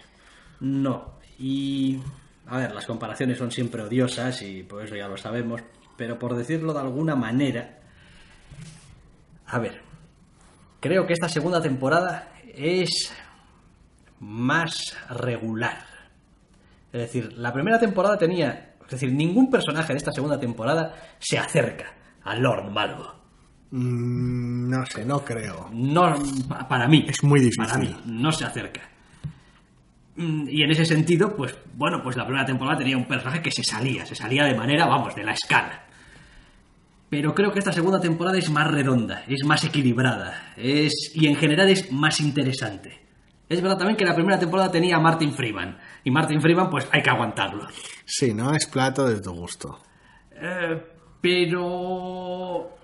[0.61, 1.19] No.
[1.39, 1.99] Y.
[2.47, 5.61] A ver, las comparaciones son siempre odiosas y por eso ya lo sabemos.
[5.97, 7.79] Pero por decirlo de alguna manera.
[9.47, 9.81] A ver.
[10.79, 13.11] Creo que esta segunda temporada es
[14.19, 15.85] más regular.
[16.93, 18.75] Es decir, la primera temporada tenía.
[18.85, 23.13] Es decir, ningún personaje de esta segunda temporada se acerca a Lord Malvo.
[23.71, 25.69] Mm, no sé, no creo.
[25.73, 26.15] No,
[26.47, 27.05] pa- para mí.
[27.07, 27.65] Es muy difícil.
[27.65, 28.81] Para mí, no se acerca.
[30.15, 33.51] Mm, Y en ese sentido, pues bueno, pues la primera temporada tenía un personaje que
[33.51, 35.84] se salía, se salía de manera, vamos, de la escala.
[37.15, 41.37] Pero creo que esta segunda temporada es más redonda, es más equilibrada, es y en
[41.37, 43.07] general es más interesante.
[43.47, 45.77] Es verdad también que la primera temporada tenía a Martin Freeman.
[46.03, 47.67] Y Martin Freeman, pues hay que aguantarlo.
[48.03, 49.79] Sí, no es plato de tu gusto.
[50.31, 50.83] Eh,
[51.21, 52.75] pero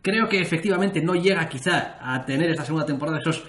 [0.00, 3.44] creo que efectivamente no llega quizá a tener esta segunda temporada esos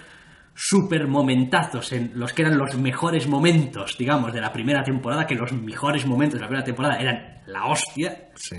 [0.54, 5.36] super momentazos en los que eran los mejores momentos, digamos, de la primera temporada, que
[5.36, 8.58] los mejores momentos de la primera temporada eran la hostia, Sí.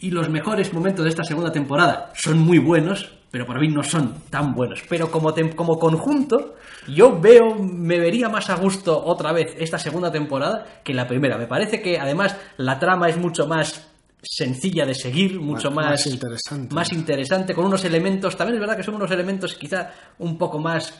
[0.00, 3.82] Y los mejores momentos de esta segunda temporada son muy buenos, pero para mí no
[3.82, 4.82] son tan buenos.
[4.88, 6.54] Pero como, como conjunto,
[6.86, 11.36] yo veo, me vería más a gusto otra vez esta segunda temporada que la primera.
[11.36, 13.86] Me parece que además la trama es mucho más
[14.22, 16.74] sencilla de seguir, mucho Más- más, más interesante.
[16.74, 20.58] más interesante, con unos elementos, también es verdad que son unos elementos quizá un poco
[20.58, 20.92] más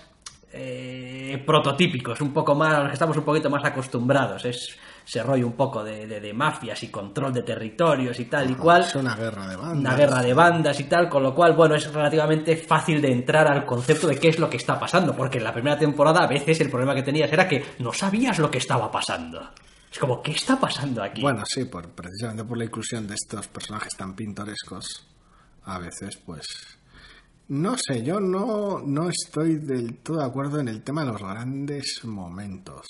[0.52, 4.44] eh, prototípicos, un poco más, a los que estamos un poquito más acostumbrados.
[4.44, 4.76] Es
[5.08, 8.54] ese rollo un poco de, de- de mafias y control de territorios y tal y
[8.54, 8.82] cual.
[8.82, 9.78] Es una guerra de bandas.
[9.78, 13.50] Una guerra de bandas y tal, con lo cual, bueno, es relativamente fácil de entrar
[13.50, 16.26] al concepto de qué es lo que está pasando, porque en la primera temporada a
[16.26, 19.40] veces el problema que tenías era que no sabías lo que estaba pasando.
[19.90, 21.22] Es como, ¿qué está pasando aquí?
[21.22, 25.06] Bueno, sí, por, precisamente por la inclusión de estos personajes tan pintorescos,
[25.64, 26.44] a veces, pues...
[27.48, 31.22] No sé, yo no, no estoy del todo de acuerdo en el tema de los
[31.22, 32.86] grandes momentos.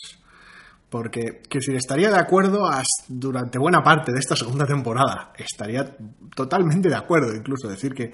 [0.91, 2.69] Porque, que si estaría de acuerdo
[3.09, 5.33] durante buena parte de esta segunda temporada.
[5.37, 5.97] Estaría
[6.35, 8.13] totalmente de acuerdo, incluso decir que,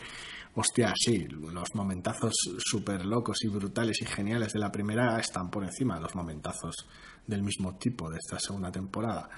[0.54, 5.62] hostia, sí, los momentazos súper locos y brutales y geniales de la primera están por
[5.62, 6.74] encima de los momentazos
[7.26, 9.28] del mismo tipo de esta segunda temporada.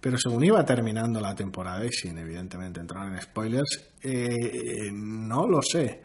[0.00, 5.60] Pero según iba terminando la temporada, y sin evidentemente entrar en spoilers, eh, no lo
[5.62, 6.02] sé.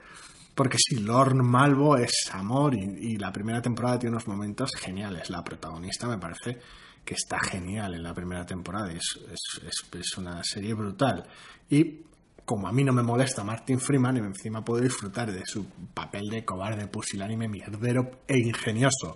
[0.56, 2.80] Porque sí, Lord Malvo es amor y,
[3.13, 5.30] y la primera temporada tiene unos momentos geniales.
[5.30, 6.58] La protagonista me parece
[7.04, 11.26] que está genial en la primera temporada y es, es- es- es una serie brutal.
[11.70, 12.00] Y
[12.46, 16.46] como a mí no me molesta Martin Freeman, encima puedo disfrutar de su papel de
[16.46, 19.13] cobarde, pusilánime, mierdero e ingenioso.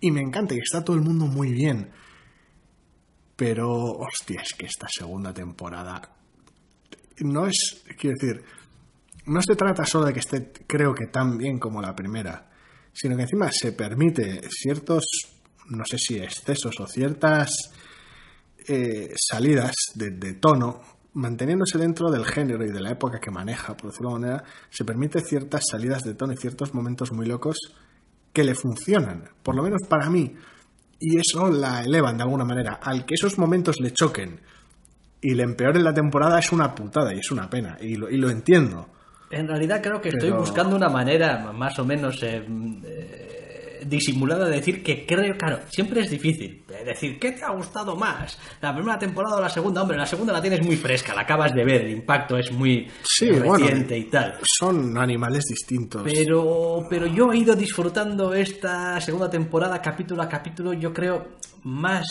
[0.00, 1.90] Y me encanta y está todo el mundo muy bien.
[3.36, 6.00] Pero, hostia, es que esta segunda temporada
[7.20, 8.44] no es, quiero decir,
[9.26, 12.50] no se trata solo de que esté, creo que tan bien como la primera,
[12.92, 15.04] sino que encima se permite ciertos,
[15.68, 17.72] no sé si excesos o ciertas
[18.68, 20.80] eh, salidas de, de tono,
[21.14, 24.50] manteniéndose dentro del género y de la época que maneja, por decirlo de alguna manera,
[24.70, 27.58] se permite ciertas salidas de tono y ciertos momentos muy locos
[28.32, 30.34] que le funcionan, por lo menos para mí,
[30.98, 32.78] y eso la elevan de alguna manera.
[32.82, 34.40] Al que esos momentos le choquen
[35.20, 38.16] y le empeoren la temporada es una putada y es una pena, y lo, y
[38.16, 38.88] lo entiendo.
[39.32, 42.44] En realidad creo que estoy buscando una manera más o menos eh,
[42.84, 47.50] eh, disimulada de decir que creo, claro, siempre es difícil eh, decir qué te ha
[47.50, 51.14] gustado más, la primera temporada o la segunda, hombre, la segunda la tienes muy fresca,
[51.14, 54.38] la acabas de ver, el impacto es muy Sí, reciente bueno, y tal.
[54.42, 56.02] Son animales distintos.
[56.04, 62.06] Pero, pero yo he ido disfrutando esta segunda temporada capítulo a capítulo, yo creo, más,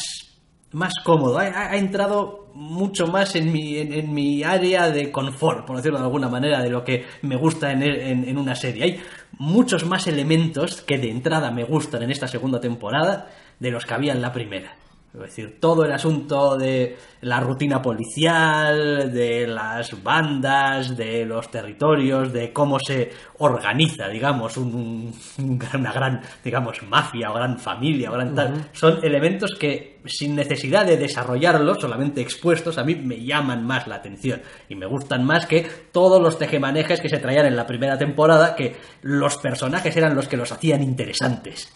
[0.71, 1.38] más cómodo.
[1.39, 6.05] Ha, entrado mucho más en mi, en, en mi área de confort, por decirlo de
[6.05, 8.84] alguna manera, de lo que me gusta en, en- en una serie.
[8.84, 9.01] Hay
[9.38, 13.29] muchos más elementos que de entrada me gustan en esta segunda temporada
[13.60, 14.75] de los que había en la primera.
[15.13, 22.32] Es decir, todo el asunto de la rutina policial, de las bandas, de los territorios,
[22.32, 28.13] de cómo se organiza, digamos, un- un- una gran, digamos, mafia o gran familia o
[28.13, 33.65] gran tal, son elementos que sin necesidad de desarrollarlos, solamente expuestos, a mí me llaman
[33.65, 34.41] más la atención.
[34.69, 38.56] Y me gustan más que todos los tejemanejes que se traían en la primera temporada,
[38.56, 41.69] que los personajes eran los que los hacían interesantes.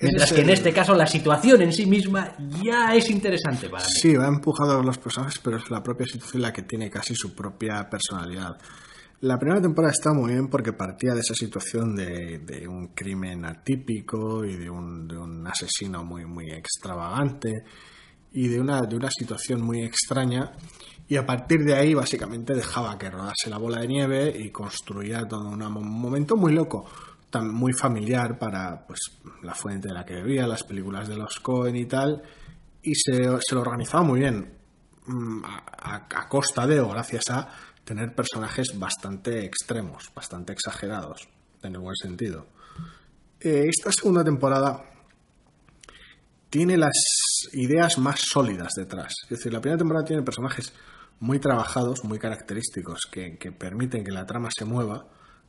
[0.00, 3.84] Mientras es que en este caso la situación en sí misma ya es interesante para
[3.84, 3.90] mí.
[3.90, 7.14] Sí, va empujado a los personajes, pero es la propia situación la que tiene casi
[7.14, 8.58] su propia personalidad.
[9.20, 13.46] La primera temporada está muy bien porque partía de esa situación de, de un crimen
[13.46, 17.64] atípico y de un, de un asesino muy, muy extravagante
[18.32, 20.52] y de una, de una situación muy extraña.
[21.08, 25.26] Y a partir de ahí, básicamente, dejaba que rodase la bola de nieve y construía
[25.26, 26.84] todo un momento muy loco,
[27.40, 29.00] muy familiar para pues,
[29.42, 32.22] la fuente de la que bebía, las películas de los Cohen y tal.
[32.82, 34.54] Y se, se lo organizaba muy bien,
[35.06, 37.48] mm, a, costa de o gracias a
[37.84, 41.28] tener personajes bastante extremos, bastante exagerados,
[41.62, 42.46] en el buen sentido.
[43.40, 44.84] Eh, esta segunda temporada
[46.50, 49.14] tiene las ideas más sólidas detrás.
[49.24, 50.72] Es decir, la primera temporada tiene personajes
[51.20, 55.06] muy trabajados, muy característicos, que permiten que la trama se mueva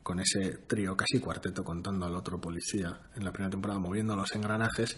[0.08, 4.34] con ese trío, casi cuarteto, contando al otro policía en la primera temporada, moviendo los
[4.34, 4.96] engranajes.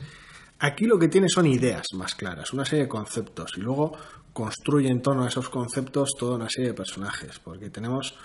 [0.60, 3.90] Aquí lo que tiene son ideas más claras, una serie de conceptos, y luego
[4.32, 8.16] construye en torno a esos conceptos toda una serie de personajes, porque tenemos,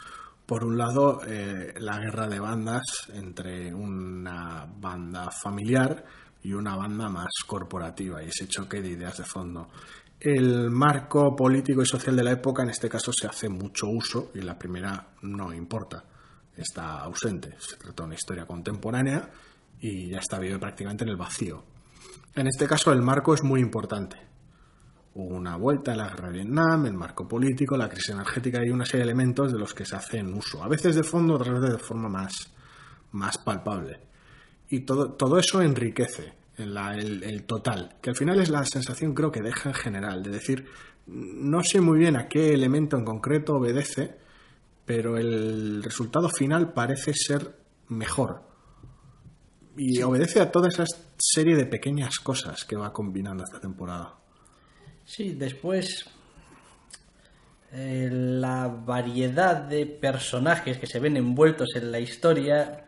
[0.45, 2.84] por un lado, eh, la guerra de bandas
[3.15, 6.06] entre una banda familiar
[6.43, 9.69] y una banda más corporativa, y ese choque de ideas de fondo.
[10.19, 14.30] El marco político y social de la época, en este caso, se hace mucho uso,
[14.36, 16.04] y la primera no importa,
[16.58, 17.56] está ausente.
[17.60, 19.30] Se trata de una historia contemporánea
[19.80, 21.63] y ya está vive prácticamente en el vacío.
[22.36, 24.18] En este caso, el marco es muy importante.
[25.13, 28.70] Hubo una vuelta a la guerra de Vietnam, el marco político, la crisis energética y
[28.70, 30.62] una serie de elementos de los que se hacen uso.
[30.62, 32.52] A veces de fondo, otras veces de forma más,
[33.12, 34.00] más palpable.
[34.70, 39.32] Y todo, todo eso enriquece el, el total, que al final es la sensación creo
[39.32, 40.65] que deja en general, de decir,
[41.08, 44.18] no sé muy bien a qué elemento en concreto obedece,
[44.86, 47.56] pero el resultado final parece ser
[47.88, 48.43] mejor.
[49.78, 50.86] Y obedece a toda esa
[51.17, 54.15] serie de pequeñas cosas que va combinando esta temporada.
[55.04, 56.06] Sí, después
[57.74, 62.86] eh, la variedad de personajes que se ven envueltos en la historia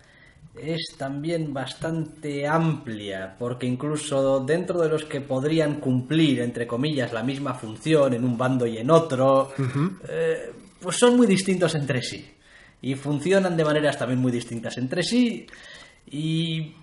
[0.55, 7.21] es también bastante amplia, porque incluso dentro de los que podrían cumplir, entre comillas, la
[7.21, 9.51] misma función en un bando y en otro,
[10.09, 12.33] eh, pues son muy distintos entre sí.
[12.81, 15.47] Y funcionan de maneras también muy distintas entre sí.
[16.05, 16.75] Y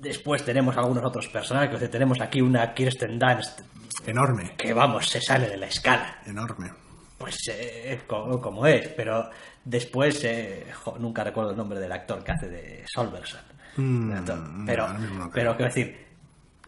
[0.00, 1.78] después tenemos algunos otros personajes.
[1.78, 3.60] que Tenemos aquí una Kirsten Dunst
[4.06, 6.70] Enorme, que, vamos, se sale de la escala enorme.
[7.18, 9.30] pues eh, como, como es, pero
[9.64, 13.40] después eh, jo, nunca recuerdo el nombre del actor que hace de Solverson.
[13.76, 14.44] Mm, actor.
[14.66, 16.04] pero, no pero quiero decir,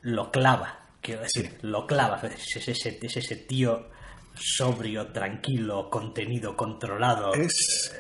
[0.02, 2.20] lo clava, quiero decir, lo clava.
[2.22, 3.88] Es ese, ese- es ese tío
[4.34, 7.34] sobrio, tranquilo, contenido, controlado.
[7.34, 7.92] Es,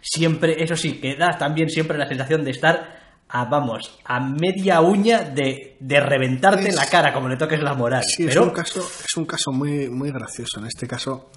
[0.00, 4.82] Siempre, eso sí, que da también siempre la sensación de estar a, vamos, a media
[4.82, 8.02] uña de, de reventarte Es- la cara como le toques la moral.
[8.06, 10.60] sí, es un caso, es un caso muy, muy gracioso.
[10.60, 11.30] En este caso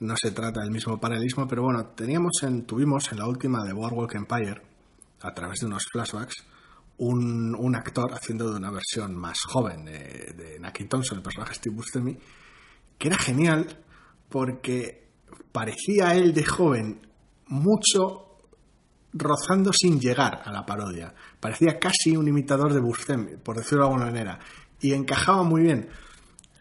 [0.00, 3.72] no se trata del mismo paralelismo, pero bueno, teníamos en, tuvimos en la última de
[3.72, 4.62] Boardwalk Empire,
[5.20, 6.44] a través de unos flashbacks,
[6.98, 11.54] un, un actor haciendo de una versión más joven de, de Naki Thompson, el personaje
[11.54, 12.16] Steve Buscemi,
[13.02, 13.66] que era genial
[14.28, 15.08] porque
[15.50, 17.04] parecía él de joven
[17.48, 18.38] mucho
[19.12, 21.12] rozando sin llegar a la parodia.
[21.40, 24.38] Parecía casi un imitador de Buscemi, por decirlo de alguna manera,
[24.80, 25.88] y encajaba muy bien.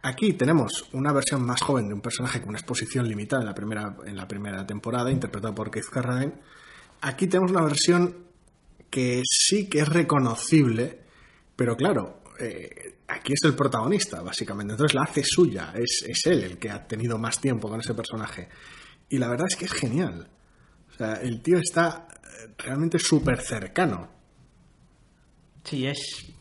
[0.02, 3.54] Aquí tenemos una versión más joven de un personaje con una exposición limitada en la
[3.54, 6.34] primera, en la primera temporada, interpretado por Keith Carradine.
[7.02, 8.16] Aquí tenemos una versión
[8.90, 11.02] que sí que es reconocible,
[11.56, 14.74] pero claro, eh, aquí es el protagonista, básicamente.
[14.74, 17.94] Entonces la hace suya, es, es él el que ha tenido más tiempo con ese
[17.94, 18.50] personaje.
[19.10, 20.30] Y la verdad es que es genial.
[20.90, 24.10] O sea, el tío está eh, realmente súper cercano.
[25.64, 26.32] Sí, es.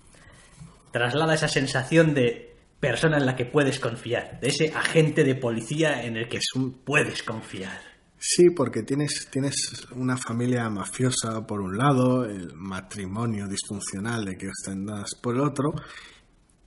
[0.93, 6.05] Traslada esa sensación de persona en la que puedes confiar, de ese agente de policía
[6.05, 6.41] en el que
[6.85, 7.79] puedes confiar.
[8.19, 9.55] Sí, porque tienes, tienes
[9.93, 15.73] una familia mafiosa por un lado, el matrimonio disfuncional de Kirsten Dunst por el otro,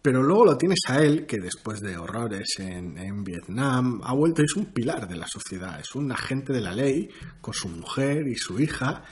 [0.03, 4.41] pero luego lo tienes a él, que después de horrores en, en Vietnam, ha vuelto
[4.41, 7.69] y es un pilar de la sociedad, es un agente de la ley con su
[7.69, 9.03] mujer y su hija,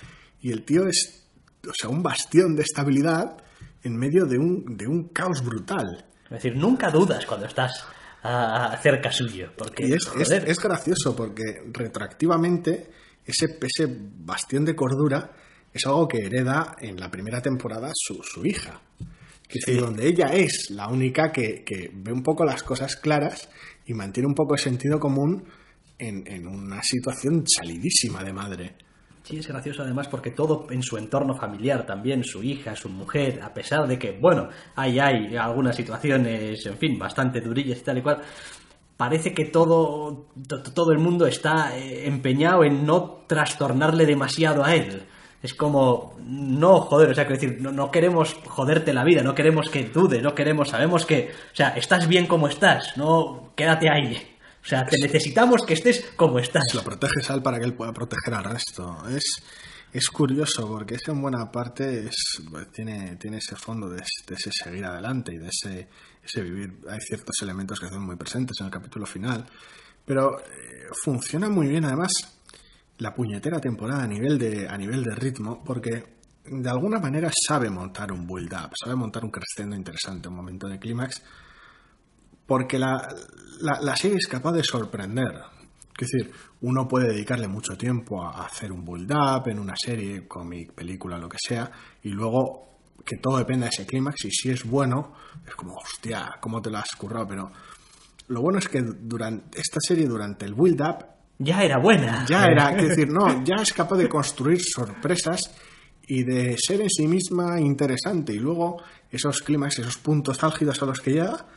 [0.41, 1.29] y el tío es,
[1.65, 3.37] o sea, un bastión de estabilidad
[3.83, 6.05] en medio de un, de un caos brutal.
[6.25, 7.85] Es decir, nunca dudas cuando estás
[8.23, 9.49] ah, cerca suyo.
[9.57, 12.91] Porque, Y es, es gracioso porque retroactivamente
[13.25, 15.31] ese, ese bastión de cordura
[15.73, 18.81] es algo que hereda en la primera temporada su, su hija.
[19.51, 22.95] Que es decir, donde ella es la única que, que ve un poco las cosas
[22.95, 23.49] claras
[23.85, 25.43] y mantiene un poco el sentido común
[25.99, 28.75] en, en una situación salidísima de madre.
[29.23, 33.39] Sí, es gracioso además porque todo en su entorno familiar, también su hija, su mujer,
[33.43, 37.99] a pesar de que, bueno, hay, hay algunas situaciones, en fin, bastante durillas y tal
[37.99, 38.21] y cual,
[38.97, 44.73] parece que todo, to- todo el mundo está eh, empeñado en no trastornarle demasiado a
[44.75, 45.03] él.
[45.41, 49.33] Es como, no joder, o sea, quiero decir, no, no queremos joderte la vida, no
[49.33, 53.89] queremos que dude, no queremos, sabemos que, o sea, estás bien como estás, no, quédate
[53.89, 54.37] ahí.
[54.63, 56.63] O sea, te necesitamos que estés como estás.
[56.75, 58.95] Lo protege Sal para que él pueda proteger al resto.
[59.09, 59.41] Es,
[59.91, 64.51] es curioso porque es en buena parte es, tiene, tiene ese fondo de, de ese
[64.51, 65.87] seguir adelante y de ese,
[66.23, 66.79] ese vivir.
[66.89, 69.45] Hay ciertos elementos que son muy presentes en el capítulo final,
[70.05, 72.11] pero eh, funciona muy bien además
[73.01, 77.67] la puñetera temporada a nivel de, a nivel de ritmo porque de alguna manera sabe
[77.69, 81.23] montar un build up, sabe montar un crescendo interesante, un momento de clímax
[82.45, 83.07] porque la,
[83.61, 85.33] la, la serie es capaz de sorprender.
[85.97, 86.31] Es decir,
[86.61, 91.29] uno puede dedicarle mucho tiempo a hacer un build-up en una serie, cómic, película, lo
[91.29, 91.71] que sea,
[92.03, 95.13] y luego que todo dependa de ese clímax, y si es bueno,
[95.47, 97.27] es como, hostia, ¿cómo te lo has currado?
[97.27, 97.51] Pero
[98.27, 101.05] lo bueno es que durante esta serie, durante el build-up,
[101.43, 102.23] Ya era buena.
[102.27, 105.51] ya era, es decir, no, ya es capaz de construir sorpresas
[106.05, 108.31] y de ser en sí misma interesante.
[108.31, 108.77] Y luego
[109.09, 111.47] esos clímax, esos puntos álgidos a los que llega,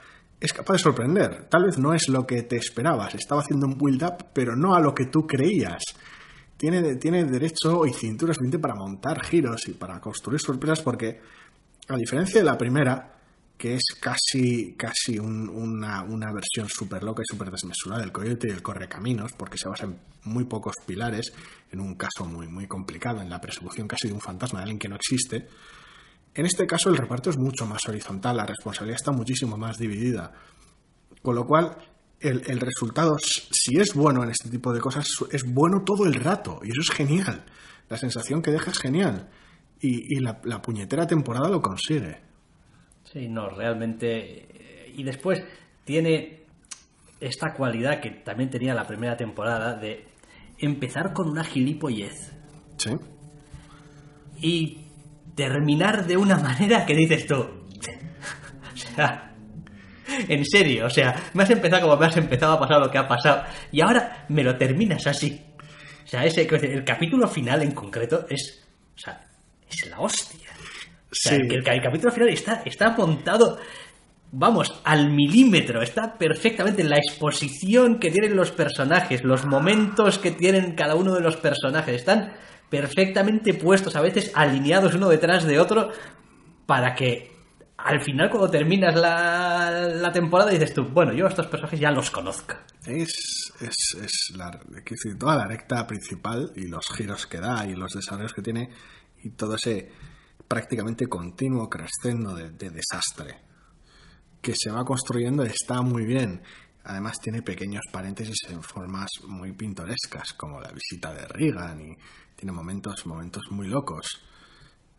[0.40, 1.48] es capaz de sorprender.
[1.50, 3.14] Tal vez no es lo que te esperabas.
[3.14, 5.82] Estaba haciendo un build-up, pero no a lo que tú creías.
[6.56, 11.20] Tiene, tiene derecho y cintura suficiente para montar giros y para construir sorpresas porque,
[11.88, 13.13] a diferencia de la primera,
[13.56, 18.48] que es casi, casi un- una, una versión súper loca y súper desmesurada del coyote
[18.48, 21.32] y el correcaminos, porque se basa en muy pocos pilares,
[21.70, 24.78] en un caso muy, muy complicado, en la persecución casi de un fantasma de alguien
[24.78, 25.48] que no existe.
[26.34, 30.32] En este caso el reparto es mucho más horizontal, la responsabilidad está muchísimo más dividida.
[31.22, 31.76] Con lo cual,
[32.20, 36.14] el, el resultado, si es bueno en este tipo de cosas, es bueno todo el
[36.14, 36.60] rato.
[36.64, 37.44] Y eso es genial.
[37.88, 39.30] La sensación que deja es genial.
[39.80, 42.20] Y, y la, la puñetera temporada lo consigue.
[43.14, 44.88] Sí, no, realmente.
[44.88, 45.42] eh, Y después
[45.84, 46.42] tiene
[47.20, 50.06] esta cualidad que también tenía la primera temporada de
[50.58, 52.32] empezar con una gilipollez
[52.76, 52.90] Sí.
[54.40, 54.84] y
[55.34, 57.36] terminar de una manera que dices tú.
[57.36, 59.32] o sea,
[60.28, 62.98] en serio, o sea, me has empezado como me has empezado a pasar lo que
[62.98, 65.40] ha pasado y ahora me lo terminas así.
[66.04, 68.64] O sea, ese, el capítulo final en concreto es.
[68.94, 69.20] O sea,
[69.68, 70.43] es la hostia.
[71.14, 71.48] O sea, Sí.
[71.48, 73.58] que el, el capítulo final está, está montado,
[74.32, 75.80] vamos, al milímetro.
[75.82, 81.14] Está perfectamente en la exposición que tienen los personajes, los momentos que tienen cada uno
[81.14, 81.94] de los personajes.
[81.94, 82.32] Están
[82.68, 85.90] perfectamente puestos, a veces alineados uno detrás de otro,
[86.66, 87.32] para que
[87.76, 91.90] al final, cuando terminas la, la temporada, dices tú, bueno, yo a estos personajes ya
[91.90, 92.54] los conozco.
[92.86, 97.66] Es, es, es la, quiero decir, toda la recta principal y los giros que da
[97.66, 98.70] y los desarrollos que tiene
[99.22, 99.90] y todo ese
[100.48, 103.54] prácticamente continuo crescendo de, de desastre
[104.44, 106.42] que se va construyendo está muy bien.
[106.84, 111.96] Además tiene pequeños paréntesis en formas muy pintorescas, como la visita de Reagan y
[112.36, 114.22] tiene momentos, momentos muy locos.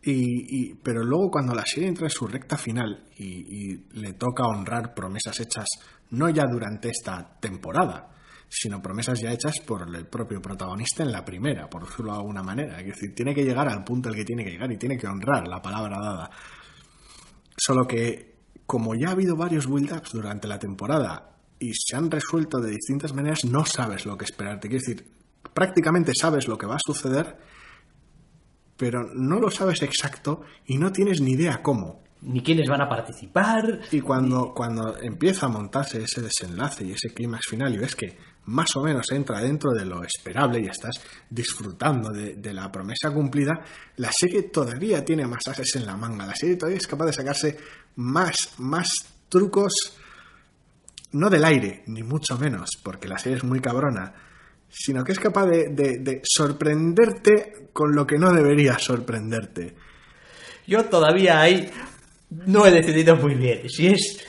[0.02, 4.94] Y, pero luego cuando la serie entra en su recta final y le toca honrar
[4.94, 5.66] promesas hechas
[6.10, 8.08] no ya durante esta temporada,
[8.48, 12.42] sino promesas ya hechas por el propio protagonista en la primera, por decirlo de alguna
[12.42, 12.80] manera.
[12.80, 15.06] Es decir, tiene que llegar al punto al que tiene que llegar y tiene que
[15.06, 16.30] honrar la palabra dada.
[17.56, 18.36] Solo que,
[18.66, 23.14] como ya ha habido varios build-ups durante la temporada y se han resuelto de distintas
[23.14, 24.68] maneras, no sabes lo que esperarte.
[24.68, 25.10] Quiero decir,
[25.52, 27.36] prácticamente sabes lo que va a suceder,
[28.76, 32.04] pero no lo sabes exacto y no tienes ni idea cómo.
[32.22, 33.80] Ni quiénes van a participar.
[33.90, 38.16] Y cuando, cuando empieza a montarse ese desenlace y ese clímax final y ves que
[38.46, 43.60] más o menos entra dentro de lo esperable y estás disfrutando de, la promesa cumplida,
[43.96, 46.26] la serie todavía tiene más ases en la manga.
[46.26, 47.58] La serie todavía es capaz de sacarse
[47.96, 48.88] más, más
[49.28, 49.74] trucos,
[51.12, 54.14] no del aire, ni mucho menos, porque la serie es muy cabrona,
[54.68, 59.74] sino que es capaz de- de sorprenderte con lo que no debería sorprenderte.
[60.66, 61.70] Yo todavía ahí
[62.30, 64.24] no he decidido muy bien si es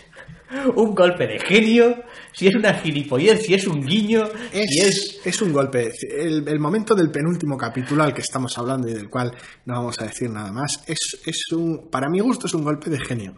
[0.76, 2.04] un golpe de genio,
[2.38, 4.88] si es una gilipollez, si es un guiño, si es...
[4.88, 5.92] Es, es un golpe.
[6.08, 9.32] El, el momento del penúltimo capítulo al que estamos hablando y del cual
[9.66, 12.92] no vamos a decir nada más, es, es un, para mi gusto es un golpe
[12.92, 13.34] de genio.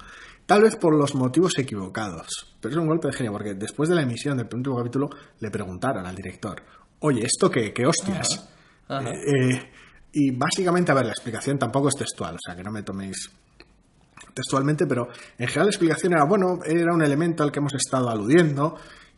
[0.45, 2.57] Tal vez por los motivos equivocados.
[2.59, 5.49] Pero es un golpe de genio, porque después de la emisión del último capítulo le
[5.49, 6.61] preguntaron al director,
[6.99, 8.49] oye, ¿esto qué, qué hostias?
[8.89, 9.11] Ajá.
[9.11, 9.69] Eh, eh,
[10.11, 13.29] y básicamente, a ver, la explicación tampoco es textual, o sea, que no me toméis
[14.33, 15.07] textualmente, pero
[15.37, 18.75] en general la explicación era, bueno, era un elemento al que hemos estado aludiendo,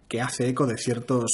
[0.08, 1.32] que hace eco de ciertos,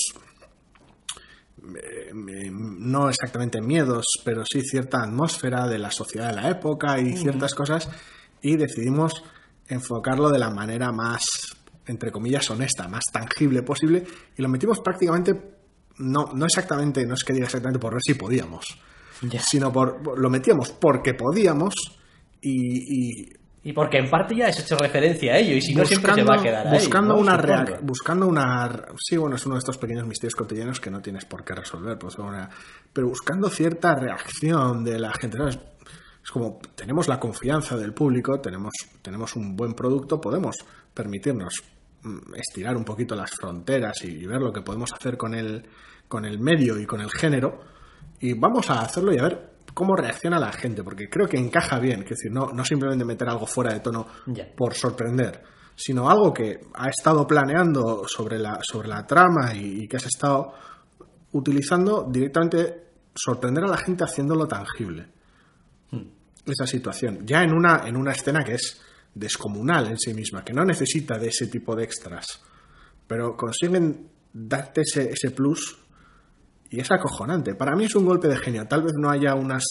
[1.58, 2.12] eh,
[2.52, 7.54] no exactamente miedos, pero sí cierta atmósfera de la sociedad de la época y ciertas
[7.54, 7.90] cosas,
[8.42, 9.24] y decidimos
[9.68, 11.24] enfocarlo de la manera más,
[11.86, 14.04] entre comillas, honesta, más tangible posible,
[14.38, 15.34] y lo metimos prácticamente,
[15.98, 18.80] no, no exactamente, no es que diga exactamente por ver si podíamos,
[19.40, 21.74] sino por, lo metíamos porque podíamos
[22.40, 23.38] y, y
[23.68, 26.24] Y porque en parte ya has hecho referencia a ello, y si no siempre se
[26.24, 26.74] va a quedar ahí.
[26.80, 27.20] buscando ¿no?
[27.20, 31.02] una reac- buscando una sí bueno es uno de estos pequeños misterios cotidianos que no
[31.02, 32.50] tienes por qué resolver pues, una-
[32.94, 38.74] pero buscando cierta reacción de la gente es como tenemos la confianza del público tenemos
[39.02, 40.56] tenemos un buen producto podemos
[40.94, 41.62] permitirnos
[42.04, 45.66] mm, estirar un poquito las fronteras y, ver lo que podemos hacer con el
[46.08, 47.60] con el medio y con el género
[48.22, 51.78] y vamos a hacerlo y a ver cómo reacciona la gente, porque creo que encaja
[51.78, 54.08] bien, es decir, no, no simplemente meter algo fuera de tono
[54.56, 55.44] por sorprender,
[55.76, 60.08] sino algo que ha estado planeando sobre la, sobre la trama y, y que has
[60.08, 60.52] estado
[61.34, 65.10] utilizando directamente sorprender a la gente haciéndolo tangible.
[66.44, 68.82] Esa situación, ya en una, en una escena que es
[69.14, 72.42] descomunal en sí misma, que no necesita de ese tipo de extras,
[73.06, 75.78] pero consiguen darte ese, ese plus
[76.70, 77.56] y es acojonante.
[77.56, 78.68] Para mí es un golpe de genio.
[78.68, 79.64] Tal vez no haya unas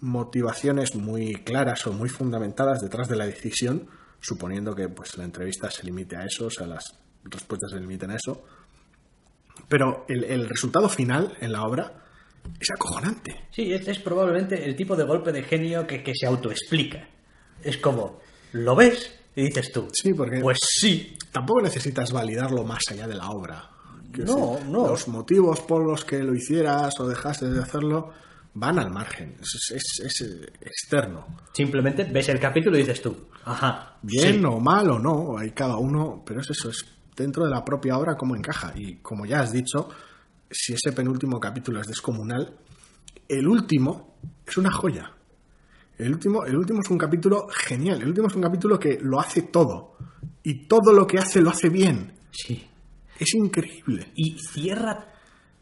[0.00, 3.88] motivaciones muy claras o muy fundamentadas detrás de la decisión,
[4.20, 6.84] suponiendo que pues, la entrevista se limite a eso, o sea, las
[7.24, 8.44] respuestas se limiten a eso.
[9.68, 12.04] Pero el, el resultado final en la obra
[12.60, 13.48] es acojonante.
[13.50, 17.08] Sí, es, es probablemente el tipo de golpe de genio que, que se autoexplica.
[17.62, 18.20] Es como,
[18.52, 23.14] lo ves y dices tú, Sí, porque pues sí, tampoco necesitas validarlo más allá de
[23.14, 23.70] la obra.
[24.16, 24.88] No, decir, no.
[24.88, 28.10] Los motivos por los que lo hicieras o dejaste de hacerlo
[28.54, 29.36] van al margen.
[29.40, 30.22] Es, es- es,
[30.60, 31.26] externo.
[31.52, 34.44] simplemente ves el capítulo y dices tú, ajá, Bien sí.
[34.44, 36.84] o mal o no, hay cada uno, pero es eso, es
[37.16, 38.72] dentro de la propia obra cómo encaja.
[38.76, 39.88] Y como ya has dicho,
[40.50, 42.56] si ese penúltimo capítulo es descomunal,
[43.28, 45.12] el último es una joya.
[45.98, 49.20] El último, el último es un capítulo genial, el último es un capítulo que lo
[49.20, 49.96] hace todo.
[50.42, 52.14] Y todo lo que hace lo hace bien.
[52.30, 52.64] Sí.
[53.18, 54.10] Es increíble.
[54.14, 55.06] Y cierra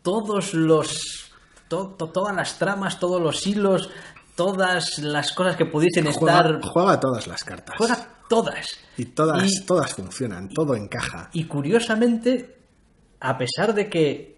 [0.03, 1.31] todos los...
[1.69, 3.91] to- to- todas las tramas, todos los hilos,
[4.35, 6.61] todas las cosas que pudiesen Juega, estar...
[6.63, 7.75] juega todas las cartas.
[7.79, 8.67] Juega todas.
[8.97, 11.31] Y todas, Y- todas funcionan, todo encaja.
[11.33, 12.57] Y curiosamente,
[13.21, 14.36] a pesar de que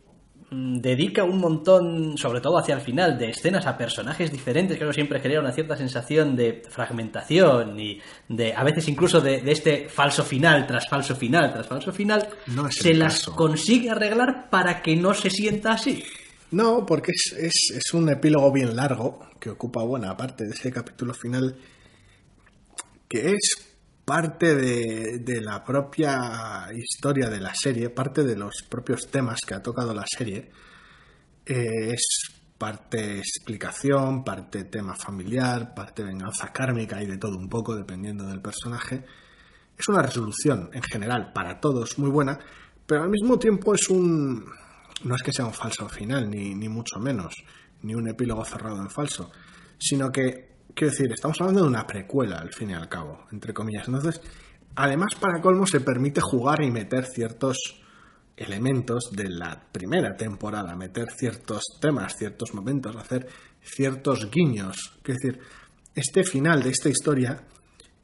[0.50, 5.20] dedica un montón, sobre todo hacia el final, de escenas a personajes diferentes, que siempre
[5.20, 10.24] genera una cierta sensación de fragmentación y de a veces incluso de, de este falso
[10.24, 13.36] final tras falso final tras falso final, No se las caso.
[13.36, 16.02] consigue arreglar para que no se sienta así.
[16.50, 20.72] No, porque es, es, es un epílogo bien largo que ocupa buena parte de ese
[20.72, 21.56] capítulo final
[23.06, 23.67] que es
[24.08, 29.62] parte de, la propia historia de la serie, parte de los propios temas que ha
[29.62, 30.50] tocado la serie.
[31.44, 37.76] Eh, es parte explicación, parte tema familiar, parte venganza kármica y de todo un poco,
[37.76, 39.04] dependiendo del personaje.
[39.76, 42.38] Es una resolución en general para todos muy buena,
[42.86, 44.42] pero al mismo tiempo es un...
[45.04, 47.34] No es que sea un falso final, ni, ni mucho menos,
[47.82, 49.30] ni un epílogo cerrado en falso,
[49.78, 50.47] sino que,
[50.78, 53.88] quiero decir, estamos hablando de una precuela, al fin y al cabo, entre comillas.
[53.88, 54.20] Entonces,
[54.76, 57.82] además, para colmo, se permite jugar y meter ciertos
[58.36, 63.26] elementos de la primera temporada, meter ciertos temas, ciertos momentos, hacer
[63.60, 65.00] ciertos guiños.
[65.02, 65.40] Quiero decir,
[65.96, 67.42] este final de esta historia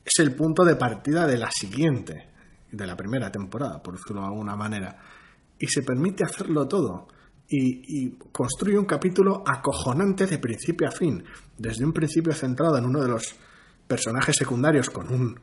[0.04, 2.26] es el punto de partida de la siguiente,
[2.72, 4.98] de la primera temporada, por decirlo de alguna manera.
[5.60, 7.06] Y se permite hacerlo todo.
[7.46, 11.22] Y, y construye un capítulo acojonante de principio a fin.
[11.58, 13.34] Desde un principio centrado en uno de los
[13.86, 15.40] personajes secundarios con un,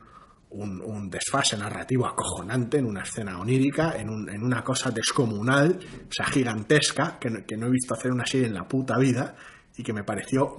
[0.50, 6.12] un, desfase narrativo acojonante, en una escena onírica, en, un- en una cosa descomunal, o
[6.12, 9.34] sea, gigantesca, que, no- que no he visto hacer una serie en la puta vida
[9.76, 10.54] y que me pareció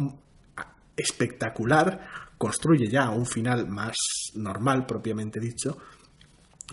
[0.97, 2.07] espectacular.
[2.37, 3.95] Construye ya un final más
[4.35, 5.77] normal, propiamente dicho,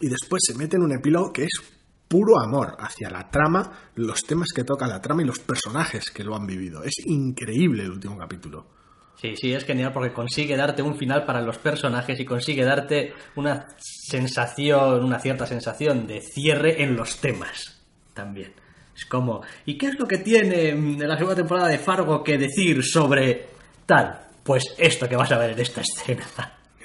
[0.01, 1.61] y después se mete en un epílogo que es
[2.11, 6.25] puro amor hacia la trama, los temas que toca la trama y los personajes que
[6.25, 6.83] lo han vivido.
[6.83, 8.67] Es increíble el último capítulo.
[9.15, 13.15] Sí, sí, es genial porque consigue darte un final para los personajes y consigue darte
[13.37, 17.81] una sensación, una cierta sensación de cierre en los temas
[18.13, 18.55] también.
[18.97, 22.39] Es como, ¿y qué es lo que tiene mm, la segunda temporada de Fargo que
[22.39, 23.47] decir sobre
[23.87, 24.21] tal?
[24.43, 26.25] Pues esto que vas a ver en esta escena.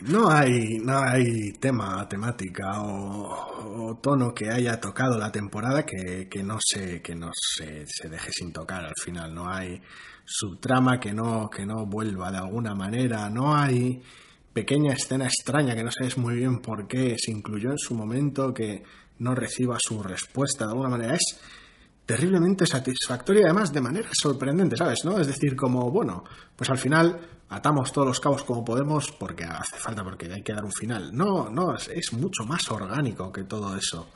[0.01, 6.27] No hay, no hay tema, temática o, o tono que haya tocado la temporada que,
[6.29, 9.33] que no, se, que no se, se deje sin tocar al final.
[9.33, 9.81] No hay
[10.25, 13.29] subtrama que no, que no vuelva de alguna manera.
[13.29, 14.01] No hay
[14.51, 18.53] pequeña escena extraña que no sabes muy bien por qué se incluyó en su momento
[18.53, 18.83] que
[19.19, 21.15] no reciba su respuesta de alguna manera.
[21.15, 21.39] Es
[22.05, 25.05] terriblemente satisfactoria y además de manera sorprendente, ¿sabes?
[25.05, 25.17] ¿No?
[25.17, 26.25] Es decir, como, bueno,
[26.55, 30.53] pues al final atamos todos los cabos como podemos porque hace falta, porque hay que
[30.53, 31.15] dar un final.
[31.15, 34.07] No, no, es, es mucho más orgánico que todo eso.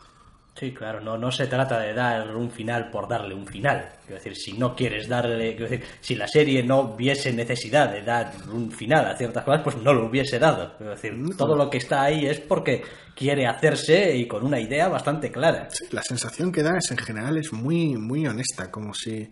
[0.59, 3.93] Sí, claro, no, no se trata de dar un final por darle un final.
[4.05, 8.01] Quiero decir, si no quieres darle, quiero decir, si la serie no hubiese necesidad de
[8.01, 10.75] dar un final a ciertas cosas, pues no lo hubiese dado.
[10.75, 12.83] Quiero decir, todo lo que está ahí es porque
[13.15, 15.69] quiere hacerse y con una idea bastante clara.
[15.71, 19.29] Sí, la sensación que da es en general es muy, muy honesta, como si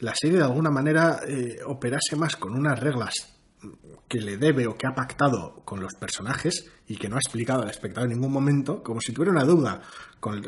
[0.00, 3.40] la serie de alguna manera eh, operase más con unas reglas
[4.08, 7.62] que le debe o que ha pactado con los personajes y que no ha explicado
[7.62, 9.82] al espectador en ningún momento, como si tuviera una duda
[10.18, 10.42] con,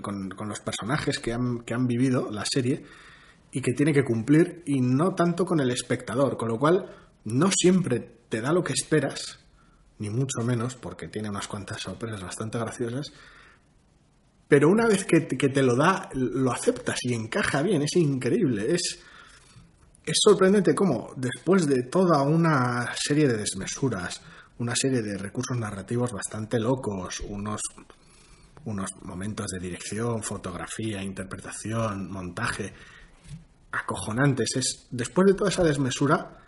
[0.49, 2.85] los personajes que han, que han vivido la serie
[3.53, 6.91] y que tiene que cumplir y no tanto con el espectador, con lo cual
[7.25, 9.39] no siempre te da lo que esperas,
[9.99, 13.13] ni mucho menos, porque tiene unas cuantas sorpresas bastante graciosas,
[14.49, 18.75] pero una vez que, que te lo da, lo aceptas y encaja bien, es increíble,
[18.75, 19.03] es
[20.05, 24.21] es sorprendente cómo, después de toda una serie de desmesuras,
[24.59, 27.61] una serie de recursos narrativos bastante locos, unos,
[28.65, 32.73] unos momentos de dirección, fotografía, interpretación, montaje
[33.71, 36.39] acojonantes, es después de toda esa desmesura,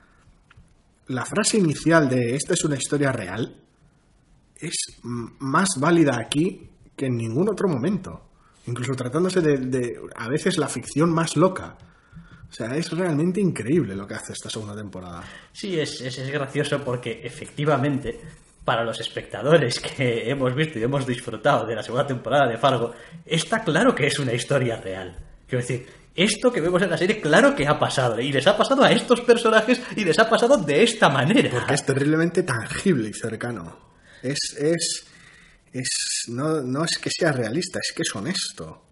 [1.09, 3.65] la frase inicial de esta es una historia real
[4.57, 4.75] es
[5.05, 8.23] más válida aquí que en ningún otro momento.
[8.67, 11.77] Incluso tratándose de, de a veces la ficción más loca
[12.55, 15.25] o sea, es realmente increíble lo que hace esta segunda temporada.
[15.53, 18.21] Sí, es, es, es gracioso porque efectivamente
[18.65, 22.95] para los espectadores que hemos visto y hemos disfrutado de la segunda temporada de Fargo,
[23.27, 25.19] está claro que es una historia real.
[25.49, 25.85] Quiero decir,
[26.15, 28.21] esto que vemos en la serie, claro que ha pasado.
[28.21, 31.51] Y les ha pasado a estos personajes y les ha pasado de esta manera.
[31.51, 33.97] Porque es terriblemente tangible y cercano.
[34.23, 34.39] Es.
[34.57, 35.07] es.
[35.73, 35.89] es
[36.29, 38.84] no, no es que sea realista, es que es honesto.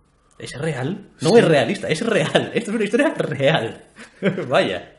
[0.42, 1.10] ¿Es real?
[1.20, 1.38] No sí.
[1.38, 2.50] es realista, es real.
[2.52, 3.80] Esto es una historia real.
[4.48, 4.96] Vaya.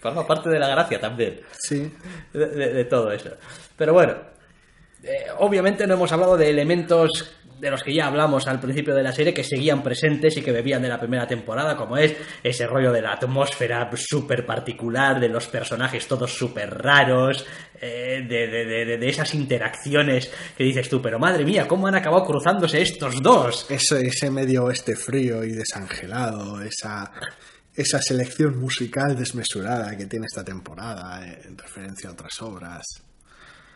[0.00, 1.40] Forma parte de la gracia también.
[1.58, 1.92] Sí.
[2.32, 3.30] De, de, de todo eso.
[3.76, 4.14] Pero bueno,
[5.02, 9.02] eh, obviamente no hemos hablado de elementos de los que ya hablamos al principio de
[9.02, 12.66] la serie que seguían presentes y que bebían de la primera temporada, como es ese
[12.66, 17.46] rollo de la atmósfera súper particular, de los personajes todos súper raros,
[17.80, 22.24] eh, de, de, de, esas interacciones que dices tú, pero madre mía, ¿cómo han acabado
[22.24, 23.66] cruzándose estos dos?
[23.70, 27.10] Ese, ese medio oeste frío y desangelado, esa,
[27.74, 32.84] esa selección musical desmesurada que tiene esta temporada en referencia a otras obras.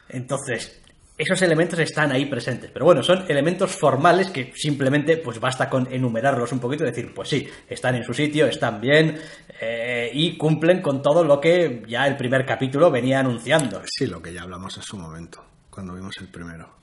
[0.09, 0.81] Entonces,
[1.21, 2.71] esos elementos están ahí presentes.
[2.73, 7.13] Pero bueno, son elementos formales que simplemente pues basta con enumerarlos un poquito y decir,
[7.15, 9.19] pues sí, están en su sitio, están bien
[9.61, 13.83] eh, y cumplen con todo lo que ya el primer capítulo venía anunciando.
[13.85, 16.75] Sí, lo que ya hablamos en su momento, cuando vimos el primero.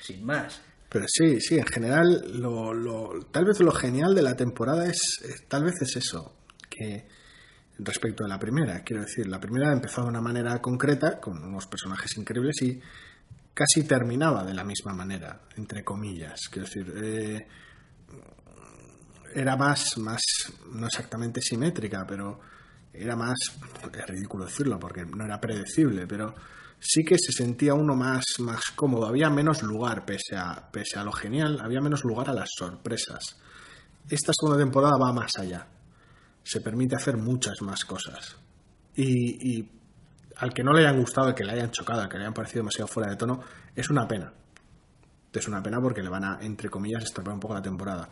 [0.00, 0.62] Sin más.
[0.88, 5.20] Pero sí, sí, en general, lo, lo, tal vez lo genial de la temporada es,
[5.22, 6.34] es, tal vez es eso,
[6.70, 7.04] que
[7.78, 11.66] respecto a la primera, quiero decir, la primera empezó de una manera concreta, con unos
[11.66, 12.80] personajes increíbles y
[13.56, 16.42] casi terminaba de la misma manera, entre comillas.
[16.50, 17.48] Quiero decir, eh,
[19.34, 20.20] era más, más,
[20.74, 22.38] no exactamente simétrica, pero
[22.92, 23.34] era más,
[23.94, 26.34] es ridículo decirlo porque no era predecible, pero
[26.78, 29.06] sí que se sentía uno más, más cómodo.
[29.06, 33.38] Había menos lugar, pese a, pese a lo genial, había menos lugar a las sorpresas.
[34.06, 35.66] Esta segunda temporada va más allá.
[36.42, 38.36] Se permite hacer muchas más cosas.
[38.94, 39.75] Y, y
[40.38, 42.34] al que no le hayan gustado, al que le hayan chocado, al que le hayan
[42.34, 43.40] parecido demasiado fuera de tono,
[43.74, 44.32] es una pena.
[45.32, 48.08] Es una pena porque le van a, entre comillas, estropear un poco la temporada.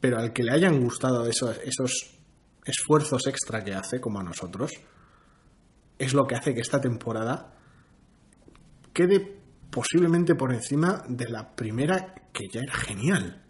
[0.00, 2.18] Pero al que le hayan gustado esos, esos
[2.64, 4.72] esfuerzos extra que hace, como a nosotros,
[5.98, 7.54] es lo que hace que esta temporada
[8.92, 9.38] quede
[9.70, 13.42] posiblemente por encima de la primera que ya era genial.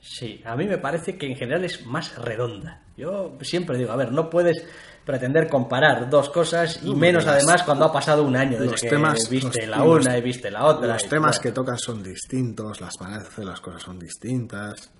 [0.00, 2.84] Sí, a mí me parece que en general es más redonda.
[2.96, 4.64] Yo siempre digo, a ver, no puedes
[5.08, 8.90] pretender comparar dos cosas y menos además cuando ha pasado un año desde los que
[8.90, 10.86] temas, viste la una y viste la otra.
[10.86, 14.92] Los temas que tocan son distintos, las maneras de hacer las cosas son distintas.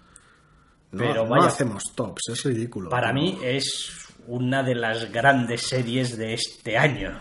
[0.92, 2.88] No, Pero vaya, no hacemos tops, es ridículo.
[2.88, 7.20] Para mí es una de las grandes series de este año.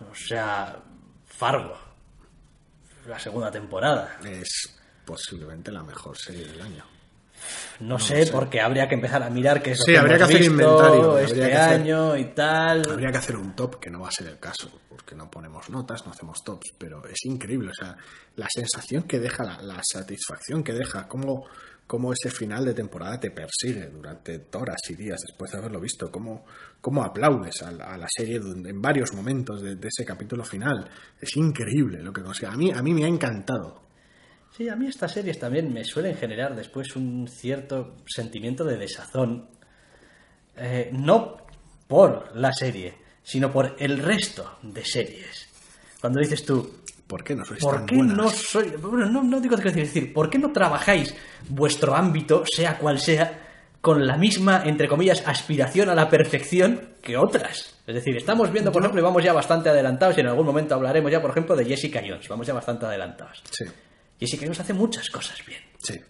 [0.00, 0.76] O sea,
[1.24, 1.78] Fargo.
[3.08, 4.18] La segunda temporada.
[4.22, 6.84] Es posiblemente la mejor serie del año.
[7.80, 10.28] No, sé, porque habría que empezar a mirar qué es lo Sí, que habría hemos
[10.28, 12.82] que hacer visto inventario, este que hacer- año y tal.
[12.90, 15.68] Habría que hacer un top, que no va a ser el caso, porque no ponemos
[15.70, 17.96] notas, no hacemos tops, pero es increíble, o sea,
[18.36, 21.44] la sensación que deja, la, la satisfacción que deja, cómo,
[21.86, 26.10] cómo ese final de temporada te persigue durante horas y días después de haberlo visto,
[26.10, 26.46] cómo,
[26.80, 30.88] cómo aplaudes a, la- a la serie en varios momentos de, de ese capítulo final.
[31.20, 32.46] Es increíble lo que consigue.
[32.46, 33.83] A mí, a mí me ha encantado.
[34.56, 39.48] Sí, a mí estas series también me suelen generar después un cierto sentimiento de desazón.
[40.56, 41.38] Eh, no
[41.88, 45.48] por la serie, sino por el resto de series.
[46.00, 46.70] Cuando dices tú,
[47.08, 48.16] ¿Por qué no sois ¿por tan qué buenas?
[48.16, 48.68] no soy...
[48.80, 51.14] Bueno, no, no digo que decir, ¿por qué no trabajáis
[51.48, 53.40] vuestro ámbito, sea cual sea,
[53.80, 57.82] con la misma, entre comillas, aspiración a la perfección que otras?
[57.86, 60.76] Es decir, estamos viendo, por ejemplo, y vamos ya bastante adelantados, y en algún momento
[60.76, 62.28] hablaremos ya, por ejemplo, de Jessica Jones.
[62.28, 63.42] Vamos ya bastante adelantados.
[63.50, 63.64] Sí,
[64.20, 65.60] Jessica Jones hace muchas cosas bien.
[65.78, 66.00] sí.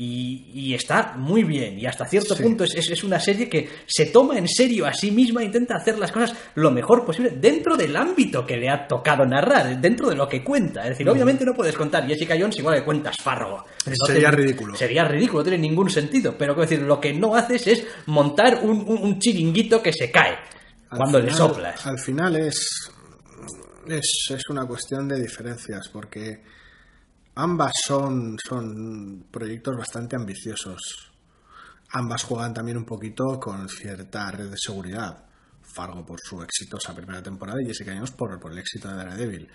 [0.00, 1.76] Y, y está muy bien.
[1.76, 2.42] Y hasta cierto Sí.
[2.44, 5.74] punto es, es- es una serie que se toma en serio a sí misma, intenta
[5.74, 10.08] hacer las cosas lo mejor posible dentro del ámbito que le ha tocado narrar, dentro
[10.08, 10.82] de lo que cuenta.
[10.84, 13.64] Es decir, obviamente no puedes contar Jessica Jones igual que cuentas Fargo.
[13.86, 14.76] No Sería tiene- ridículo.
[14.76, 16.36] Sería ridículo, no tiene ningún sentido.
[16.38, 20.12] Pero quiero decir, lo que no haces es montar un, un- un chiringuito que se
[20.12, 20.36] cae
[20.90, 21.84] Al cuando le soplas.
[21.86, 22.88] Al final es,
[23.88, 26.40] es, es una cuestión de diferencias, porque
[27.38, 31.10] ambas son, son proyectos bastante ambiciosos.
[31.92, 35.24] Ambas juegan también un poquito con cierta red de seguridad.
[35.62, 39.48] Fargo por su exitosa primera temporada y Jessica Jones por, por el éxito de Daredevil.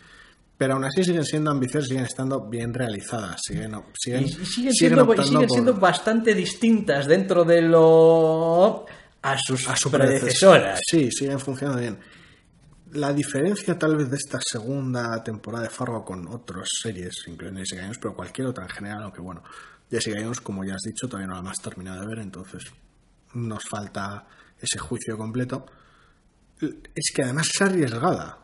[0.58, 4.74] Pero aún así siguen siendo ambiciosas, siguen estando bien realizadas, siguen, siguen, Y, siguen, siguen
[4.74, 8.86] siendo, y siguen por- siendo bastante distintas dentro de lo.
[9.24, 10.80] a sus, a su predecesoras.
[10.90, 11.98] Sí, siguen funcionando bien.
[12.94, 17.84] La diferencia tal vez de esta segunda temporada de Fargo con otras series, incluyendo Jessica
[17.84, 19.44] Jones, pero cualquier otra en general, aunque bueno,
[19.90, 22.64] Jessica Jones, como ya has dicho, todavía no la hemos terminado de ver, entonces
[23.34, 24.28] nos falta
[24.60, 25.66] ese juicio completo.
[26.60, 28.38] Es que además es arriesgada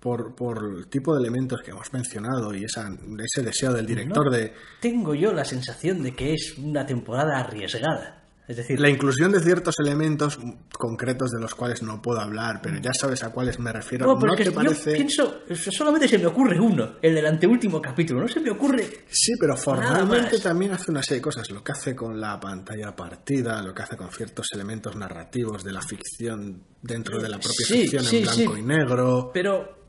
[0.00, 2.88] por, por el tipo de elementos que hemos mencionado y esa,
[3.22, 7.38] ese deseo del director No de, Tengo yo la sensación de que es una temporada
[7.40, 8.23] arriesgada.
[8.46, 10.38] Es decir, La inclusión de ciertos elementos
[10.78, 14.04] concretos de los cuales no puedo hablar, pero ya sabes a cuáles me refiero.
[14.06, 14.92] no, ¿No, pero es te parece?
[14.92, 15.40] pienso,
[15.70, 18.20] solamente se me ocurre uno, el del anteúltimo capítulo.
[18.20, 18.86] No se me ocurre.
[19.08, 21.50] Sí, pero formalmente también hace una serie de cosas.
[21.50, 25.72] Lo que hace con la pantalla partida, lo que hace con ciertos elementos narrativos de
[25.72, 28.60] la ficción dentro de la propia Sí, ficción sí, en blanco sí.
[28.60, 29.30] y negro.
[29.32, 29.83] Pero.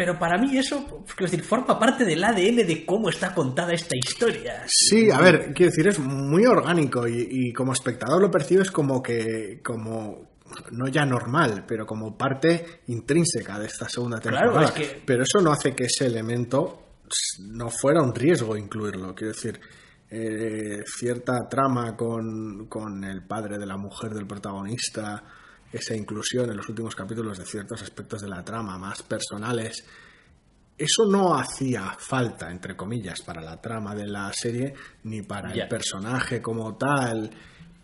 [0.00, 3.94] Pero para mí eso, quiero decir, forma parte del ADN de cómo está contada esta
[3.94, 4.62] historia.
[4.66, 9.02] Sí, a ver, quiero decir, es muy orgánico y, y como espectador lo percibes como
[9.02, 10.30] que, como,
[10.70, 14.68] no ya normal, pero como parte intrínseca de esta segunda Claro, temporada.
[14.68, 16.82] es que- Pero eso no hace que ese elemento
[17.50, 19.14] no fuera un riesgo incluirlo.
[19.14, 19.60] Quiero decir,
[20.08, 25.22] eh, cierta trama con, con el padre de la mujer del protagonista,
[25.72, 29.84] esa inclusión en los últimos capítulos de ciertos aspectos de la trama más personales,
[30.76, 35.68] eso no hacía falta, entre comillas, para la trama de la serie, ni para el
[35.68, 37.30] personaje como tal,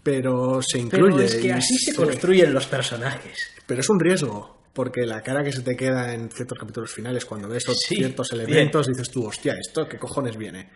[0.02, 1.24] pero se Pero incluye.
[1.26, 3.38] es que y así se construyen los personajes.
[3.66, 7.24] Pero es un riesgo, porque la cara que se te queda en ciertos capítulos finales,
[7.24, 8.42] cuando ves Sí, ciertos bien.
[8.48, 10.70] elementos, dices tú, hostia, ¿esto qué cojones viene?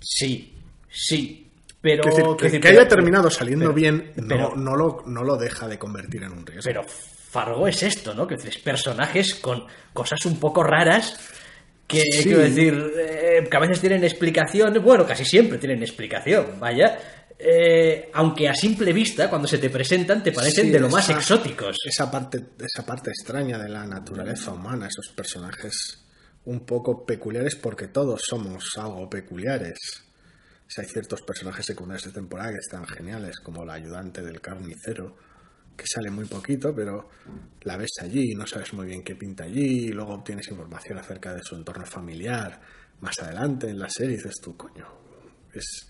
[0.00, 0.54] Sí,
[0.90, 1.45] sí.
[1.86, 2.02] Pero.
[2.04, 5.22] Decir, que, decir, que pero- haya terminado saliendo pero- bien no, pero- no, lo, no
[5.24, 6.62] lo deja de convertir en un riesgo.
[6.64, 8.26] Pero Fargo es esto, ¿no?
[8.26, 11.18] Que es personajes con cosas un poco raras
[11.86, 12.24] que, Sí.
[12.24, 16.98] quiero decir, eh, que a veces tienen explicación, bueno, casi siempre tienen explicación, vaya.
[17.38, 21.10] eh, aunque a simple vista, cuando se te presentan, te parecen Sí, de lo más
[21.10, 21.76] exóticos.
[21.84, 26.02] Esa parte, esa parte extraña de la naturaleza humana, esos personajes
[26.46, 29.76] un poco peculiares, porque todos somos algo peculiares.
[30.68, 35.16] Sea, hay ciertos personajes secundarios de temporada que están geniales, como la ayudante del carnicero,
[35.76, 37.08] que sale muy poquito, pero
[37.62, 41.34] la ves allí no sabes muy bien qué pinta allí, y luego obtienes información acerca
[41.34, 42.60] de su entorno familiar.
[43.00, 44.86] Más adelante en la serie dices tú, coño,
[45.52, 45.88] es...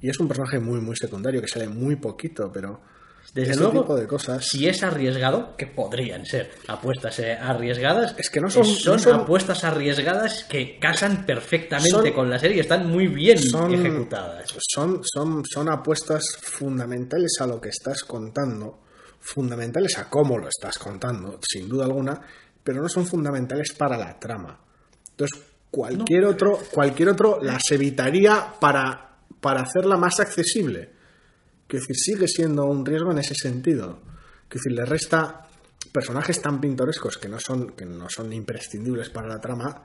[0.00, 2.93] Y es un personaje muy, muy secundario, que sale muy poquito, pero...
[3.34, 4.46] Desde ese luego, tipo de cosas...
[4.46, 8.98] si es arriesgado, que podrían ser apuestas eh, arriesgadas, Es que no son- son, no
[9.00, 13.74] son- apuestas arriesgadas que casan perfectamente Son- con la serie y están muy bien son,
[13.74, 14.54] ejecutadas.
[14.72, 18.82] Son, son, son apuestas fundamentales a lo que estás contando,
[19.18, 22.20] fundamentales a cómo lo estás contando, sin duda alguna,
[22.62, 24.60] pero no son fundamentales para la trama.
[25.10, 30.93] Entonces, cualquier otro, cualquier otro las evitaría para, para hacerla más accesible.
[31.74, 34.00] Que decir, sigue siendo un riesgo en ese sentido.
[34.48, 35.48] Que decir, le resta
[35.90, 39.82] personajes tan pintorescos que no son, que no son imprescindibles para la trama,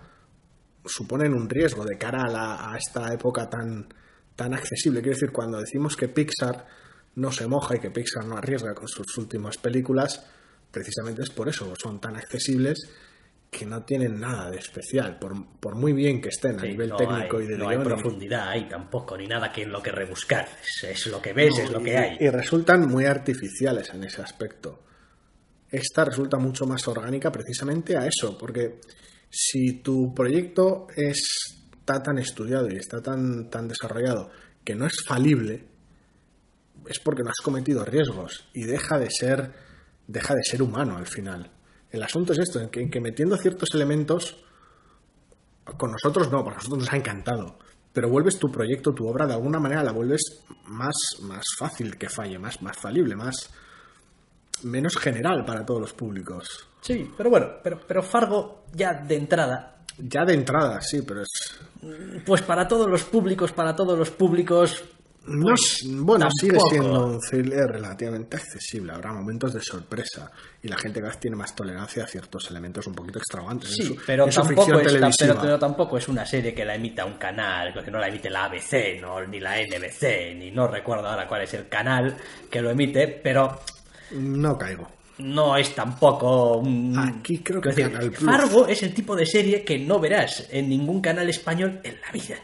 [0.86, 2.26] suponen un riesgo de cara
[2.72, 3.92] a, esta época tan,
[4.36, 5.02] tan accesible.
[5.02, 6.68] Quiero decir, cuando decimos que Pixar
[7.16, 10.28] no se moja y que Pixar no arriesga con sus últimas películas,
[10.70, 12.88] precisamente es por eso, son tan accesibles
[13.50, 16.90] que no tienen nada de especial, por, por muy bien que estén a Sí, nivel
[16.90, 19.82] no técnico hay, y de no hay profundidad ahí tampoco, ni nada que en lo
[19.82, 20.48] que rebuscar.
[20.62, 22.18] Es, es lo que ves, es lo que y, hay.
[22.20, 24.84] y resultan muy artificiales en ese aspecto.
[25.72, 28.80] Esta resulta mucho más orgánica precisamente a eso, porque
[29.30, 34.30] si tu proyecto está tan estudiado y está tan, tan desarrollado
[34.64, 35.66] que no es falible,
[36.88, 39.54] es porque no has cometido riesgos y deja de ser,
[40.08, 41.52] deja de ser humano al final.
[41.92, 44.38] El asunto es esto, en que, en que metiendo ciertos elementos,
[45.78, 47.58] con nosotros no, porque a nosotros nos ha encantado.
[47.92, 50.22] Pero vuelves tu proyecto, tu obra, de alguna manera la vuelves
[50.68, 53.50] más, más fácil que falle, más, más falible, más
[54.64, 56.68] menos general para todos los públicos.
[56.82, 61.60] Sí, pero bueno, pero, pero Fargo ya de entrada, Ya de entrada, sí, pero es.
[62.26, 64.84] pues para todos los públicos, para todos los públicos,
[65.30, 66.70] No, es- bueno, sigue tampoco.
[66.70, 68.94] siendo un thriller relativamente accesible.
[68.94, 72.86] Habrá momentos de sorpresa y la gente cada vez tiene más tolerancia a ciertos elementos
[72.88, 73.70] un poquito extravagantes.
[73.72, 76.54] en Sí, su- pero en su tampoco, ficción es, pero, pero tampoco es una serie
[76.54, 80.36] que la emita un canal, que no la emite la ABC, no, ni la NBC,
[80.36, 82.18] ni no recuerdo ahora cuál es el canal
[82.50, 83.60] que lo emite, pero
[84.12, 84.88] No caigo.
[85.20, 86.98] no es tampoco un...
[86.98, 88.12] Aquí creo que decir.
[88.18, 92.12] Fargo es el tipo de serie que no verás en ningún canal español en la
[92.12, 92.36] vida.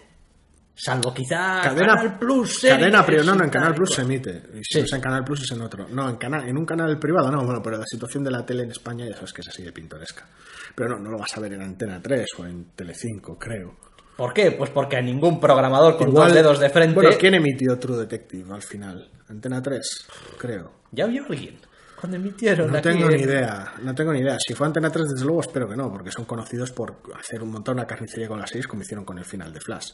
[0.78, 2.60] Salvo quizá Cadena, Canal Plus.
[2.60, 4.44] series cadena pero no, no, en Canal Plus se emite.
[4.56, 4.80] Y si Sí.
[4.80, 5.88] no es en Canal Plus es en otro.
[5.90, 8.64] No, en, canal, en un canal privado no, bueno, pero la situación de la tele
[8.64, 10.28] en España ya sabes que es así de pintoresca.
[10.76, 13.78] Pero no, no lo vas a ver en Antena 3 o en Telecinco, creo.
[14.18, 14.52] ¿Por qué?
[14.52, 16.94] Pues porque a ningún programador con Igual- dos dedos de frente...
[16.96, 19.10] Bueno, ¿quién emitió True Detective al final?
[19.30, 20.08] Antena 3,
[20.38, 20.72] creo.
[20.92, 21.58] ¿Ya vio alguien?
[22.00, 24.38] Cuando emitieron No tengo en- ni idea, no tengo ni idea.
[24.46, 27.52] Si fue Antena 3, desde luego espero que no, porque son conocidos por hacer un
[27.52, 29.92] montón una carnicería con las 6 como hicieron con el final de Flash.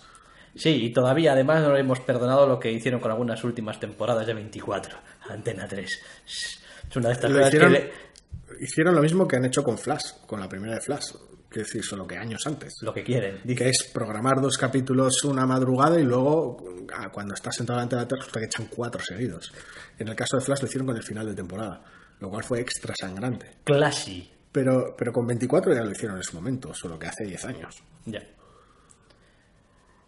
[0.56, 4.34] Sí, y todavía además no hemos perdonado lo que hicieron con algunas últimas temporadas de
[4.34, 4.98] 24,
[5.30, 6.00] Antena 3.
[6.26, 9.78] Es una de estas cosas hicieron, que le- hicieron lo mismo que han hecho con
[9.78, 11.14] Flash, con la primera de Flash.
[11.50, 12.76] Quiero decir, solo que años antes.
[12.82, 13.42] lo que quieren.
[13.44, 16.64] que es programar dos capítulos una madrugada y luego
[16.96, 19.52] ah, cuando estás sentado delante de la tele resulta que echan cuatro seguidos.
[20.00, 21.84] En el caso de Flash lo hicieron con el final de temporada,
[22.22, 23.52] lo cual fue extra sangrante.
[23.66, 24.30] Classy.
[24.50, 27.84] Pero, pero con 24 ya lo hicieron en ese momento, solo que hace 10 años.
[28.06, 28.22] Ya.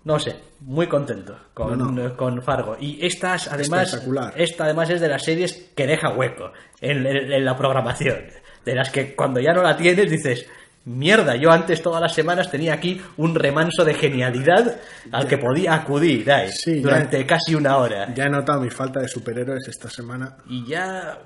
[0.06, 2.18] No sé, muy contento con, No, no.
[2.18, 2.76] con Fargo.
[2.80, 4.34] Y estas, además, Espectacular.
[4.36, 6.51] esta además es de las series que deja hueco
[6.82, 8.18] en, en- en la programación.
[8.66, 10.45] De las que cuando ya no la tienes dices,
[10.86, 14.78] mierda, yo antes todas las semanas tenía aquí un remanso de genialidad
[15.12, 18.14] al que podía acudir ahí, Sí, ya- durante casi una hora.
[18.14, 21.18] Ya he notado mi falta de superhéroes esta semana, Y ya,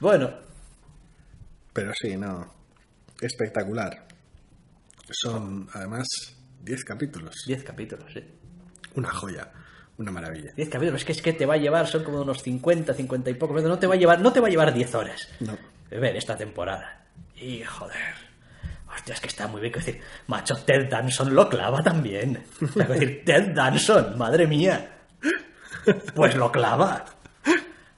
[0.00, 0.30] bueno,
[1.72, 2.52] pero sí, no.
[3.20, 4.06] Espectacular.
[5.10, 6.06] Son además
[6.64, 7.44] 10 capítulos.
[7.46, 8.26] 10 capítulos, ¿eh?
[8.94, 9.50] Una joya,
[9.98, 10.52] una maravilla.
[10.56, 13.30] 10 capítulos, es que es que te va a llevar, son como unos 50, 50
[13.30, 15.28] y pocos, no te va a llevar, no te va a llevar 10 horas.
[15.40, 15.56] No.
[15.90, 17.06] ver esta temporada.
[17.36, 18.24] Y joder.
[18.94, 19.72] Hostia, es que está muy bien.
[19.72, 22.44] Decir, macho, Ted Danson lo clava también.
[22.60, 24.90] Decir, Ted Danson, madre mía.
[26.14, 27.04] Pues lo clava.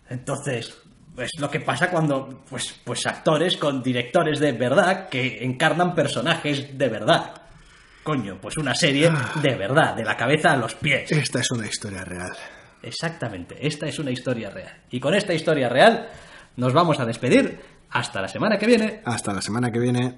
[0.08, 0.76] Entonces,
[1.18, 6.76] es lo que pasa cuando, pues, pues actores con directores de verdad que encarnan personajes
[6.76, 7.45] de verdad.
[8.06, 9.10] Coño, pues una serie
[9.42, 11.10] de verdad, de la cabeza a los pies.
[11.10, 12.30] Esta es una historia real.
[12.80, 14.80] Exactamente, esta es una historia real.
[14.92, 16.08] Y con esta historia real
[16.54, 17.58] nos vamos a despedir
[17.90, 19.02] hasta la semana que viene.
[19.04, 20.14] Hasta la semana que viene.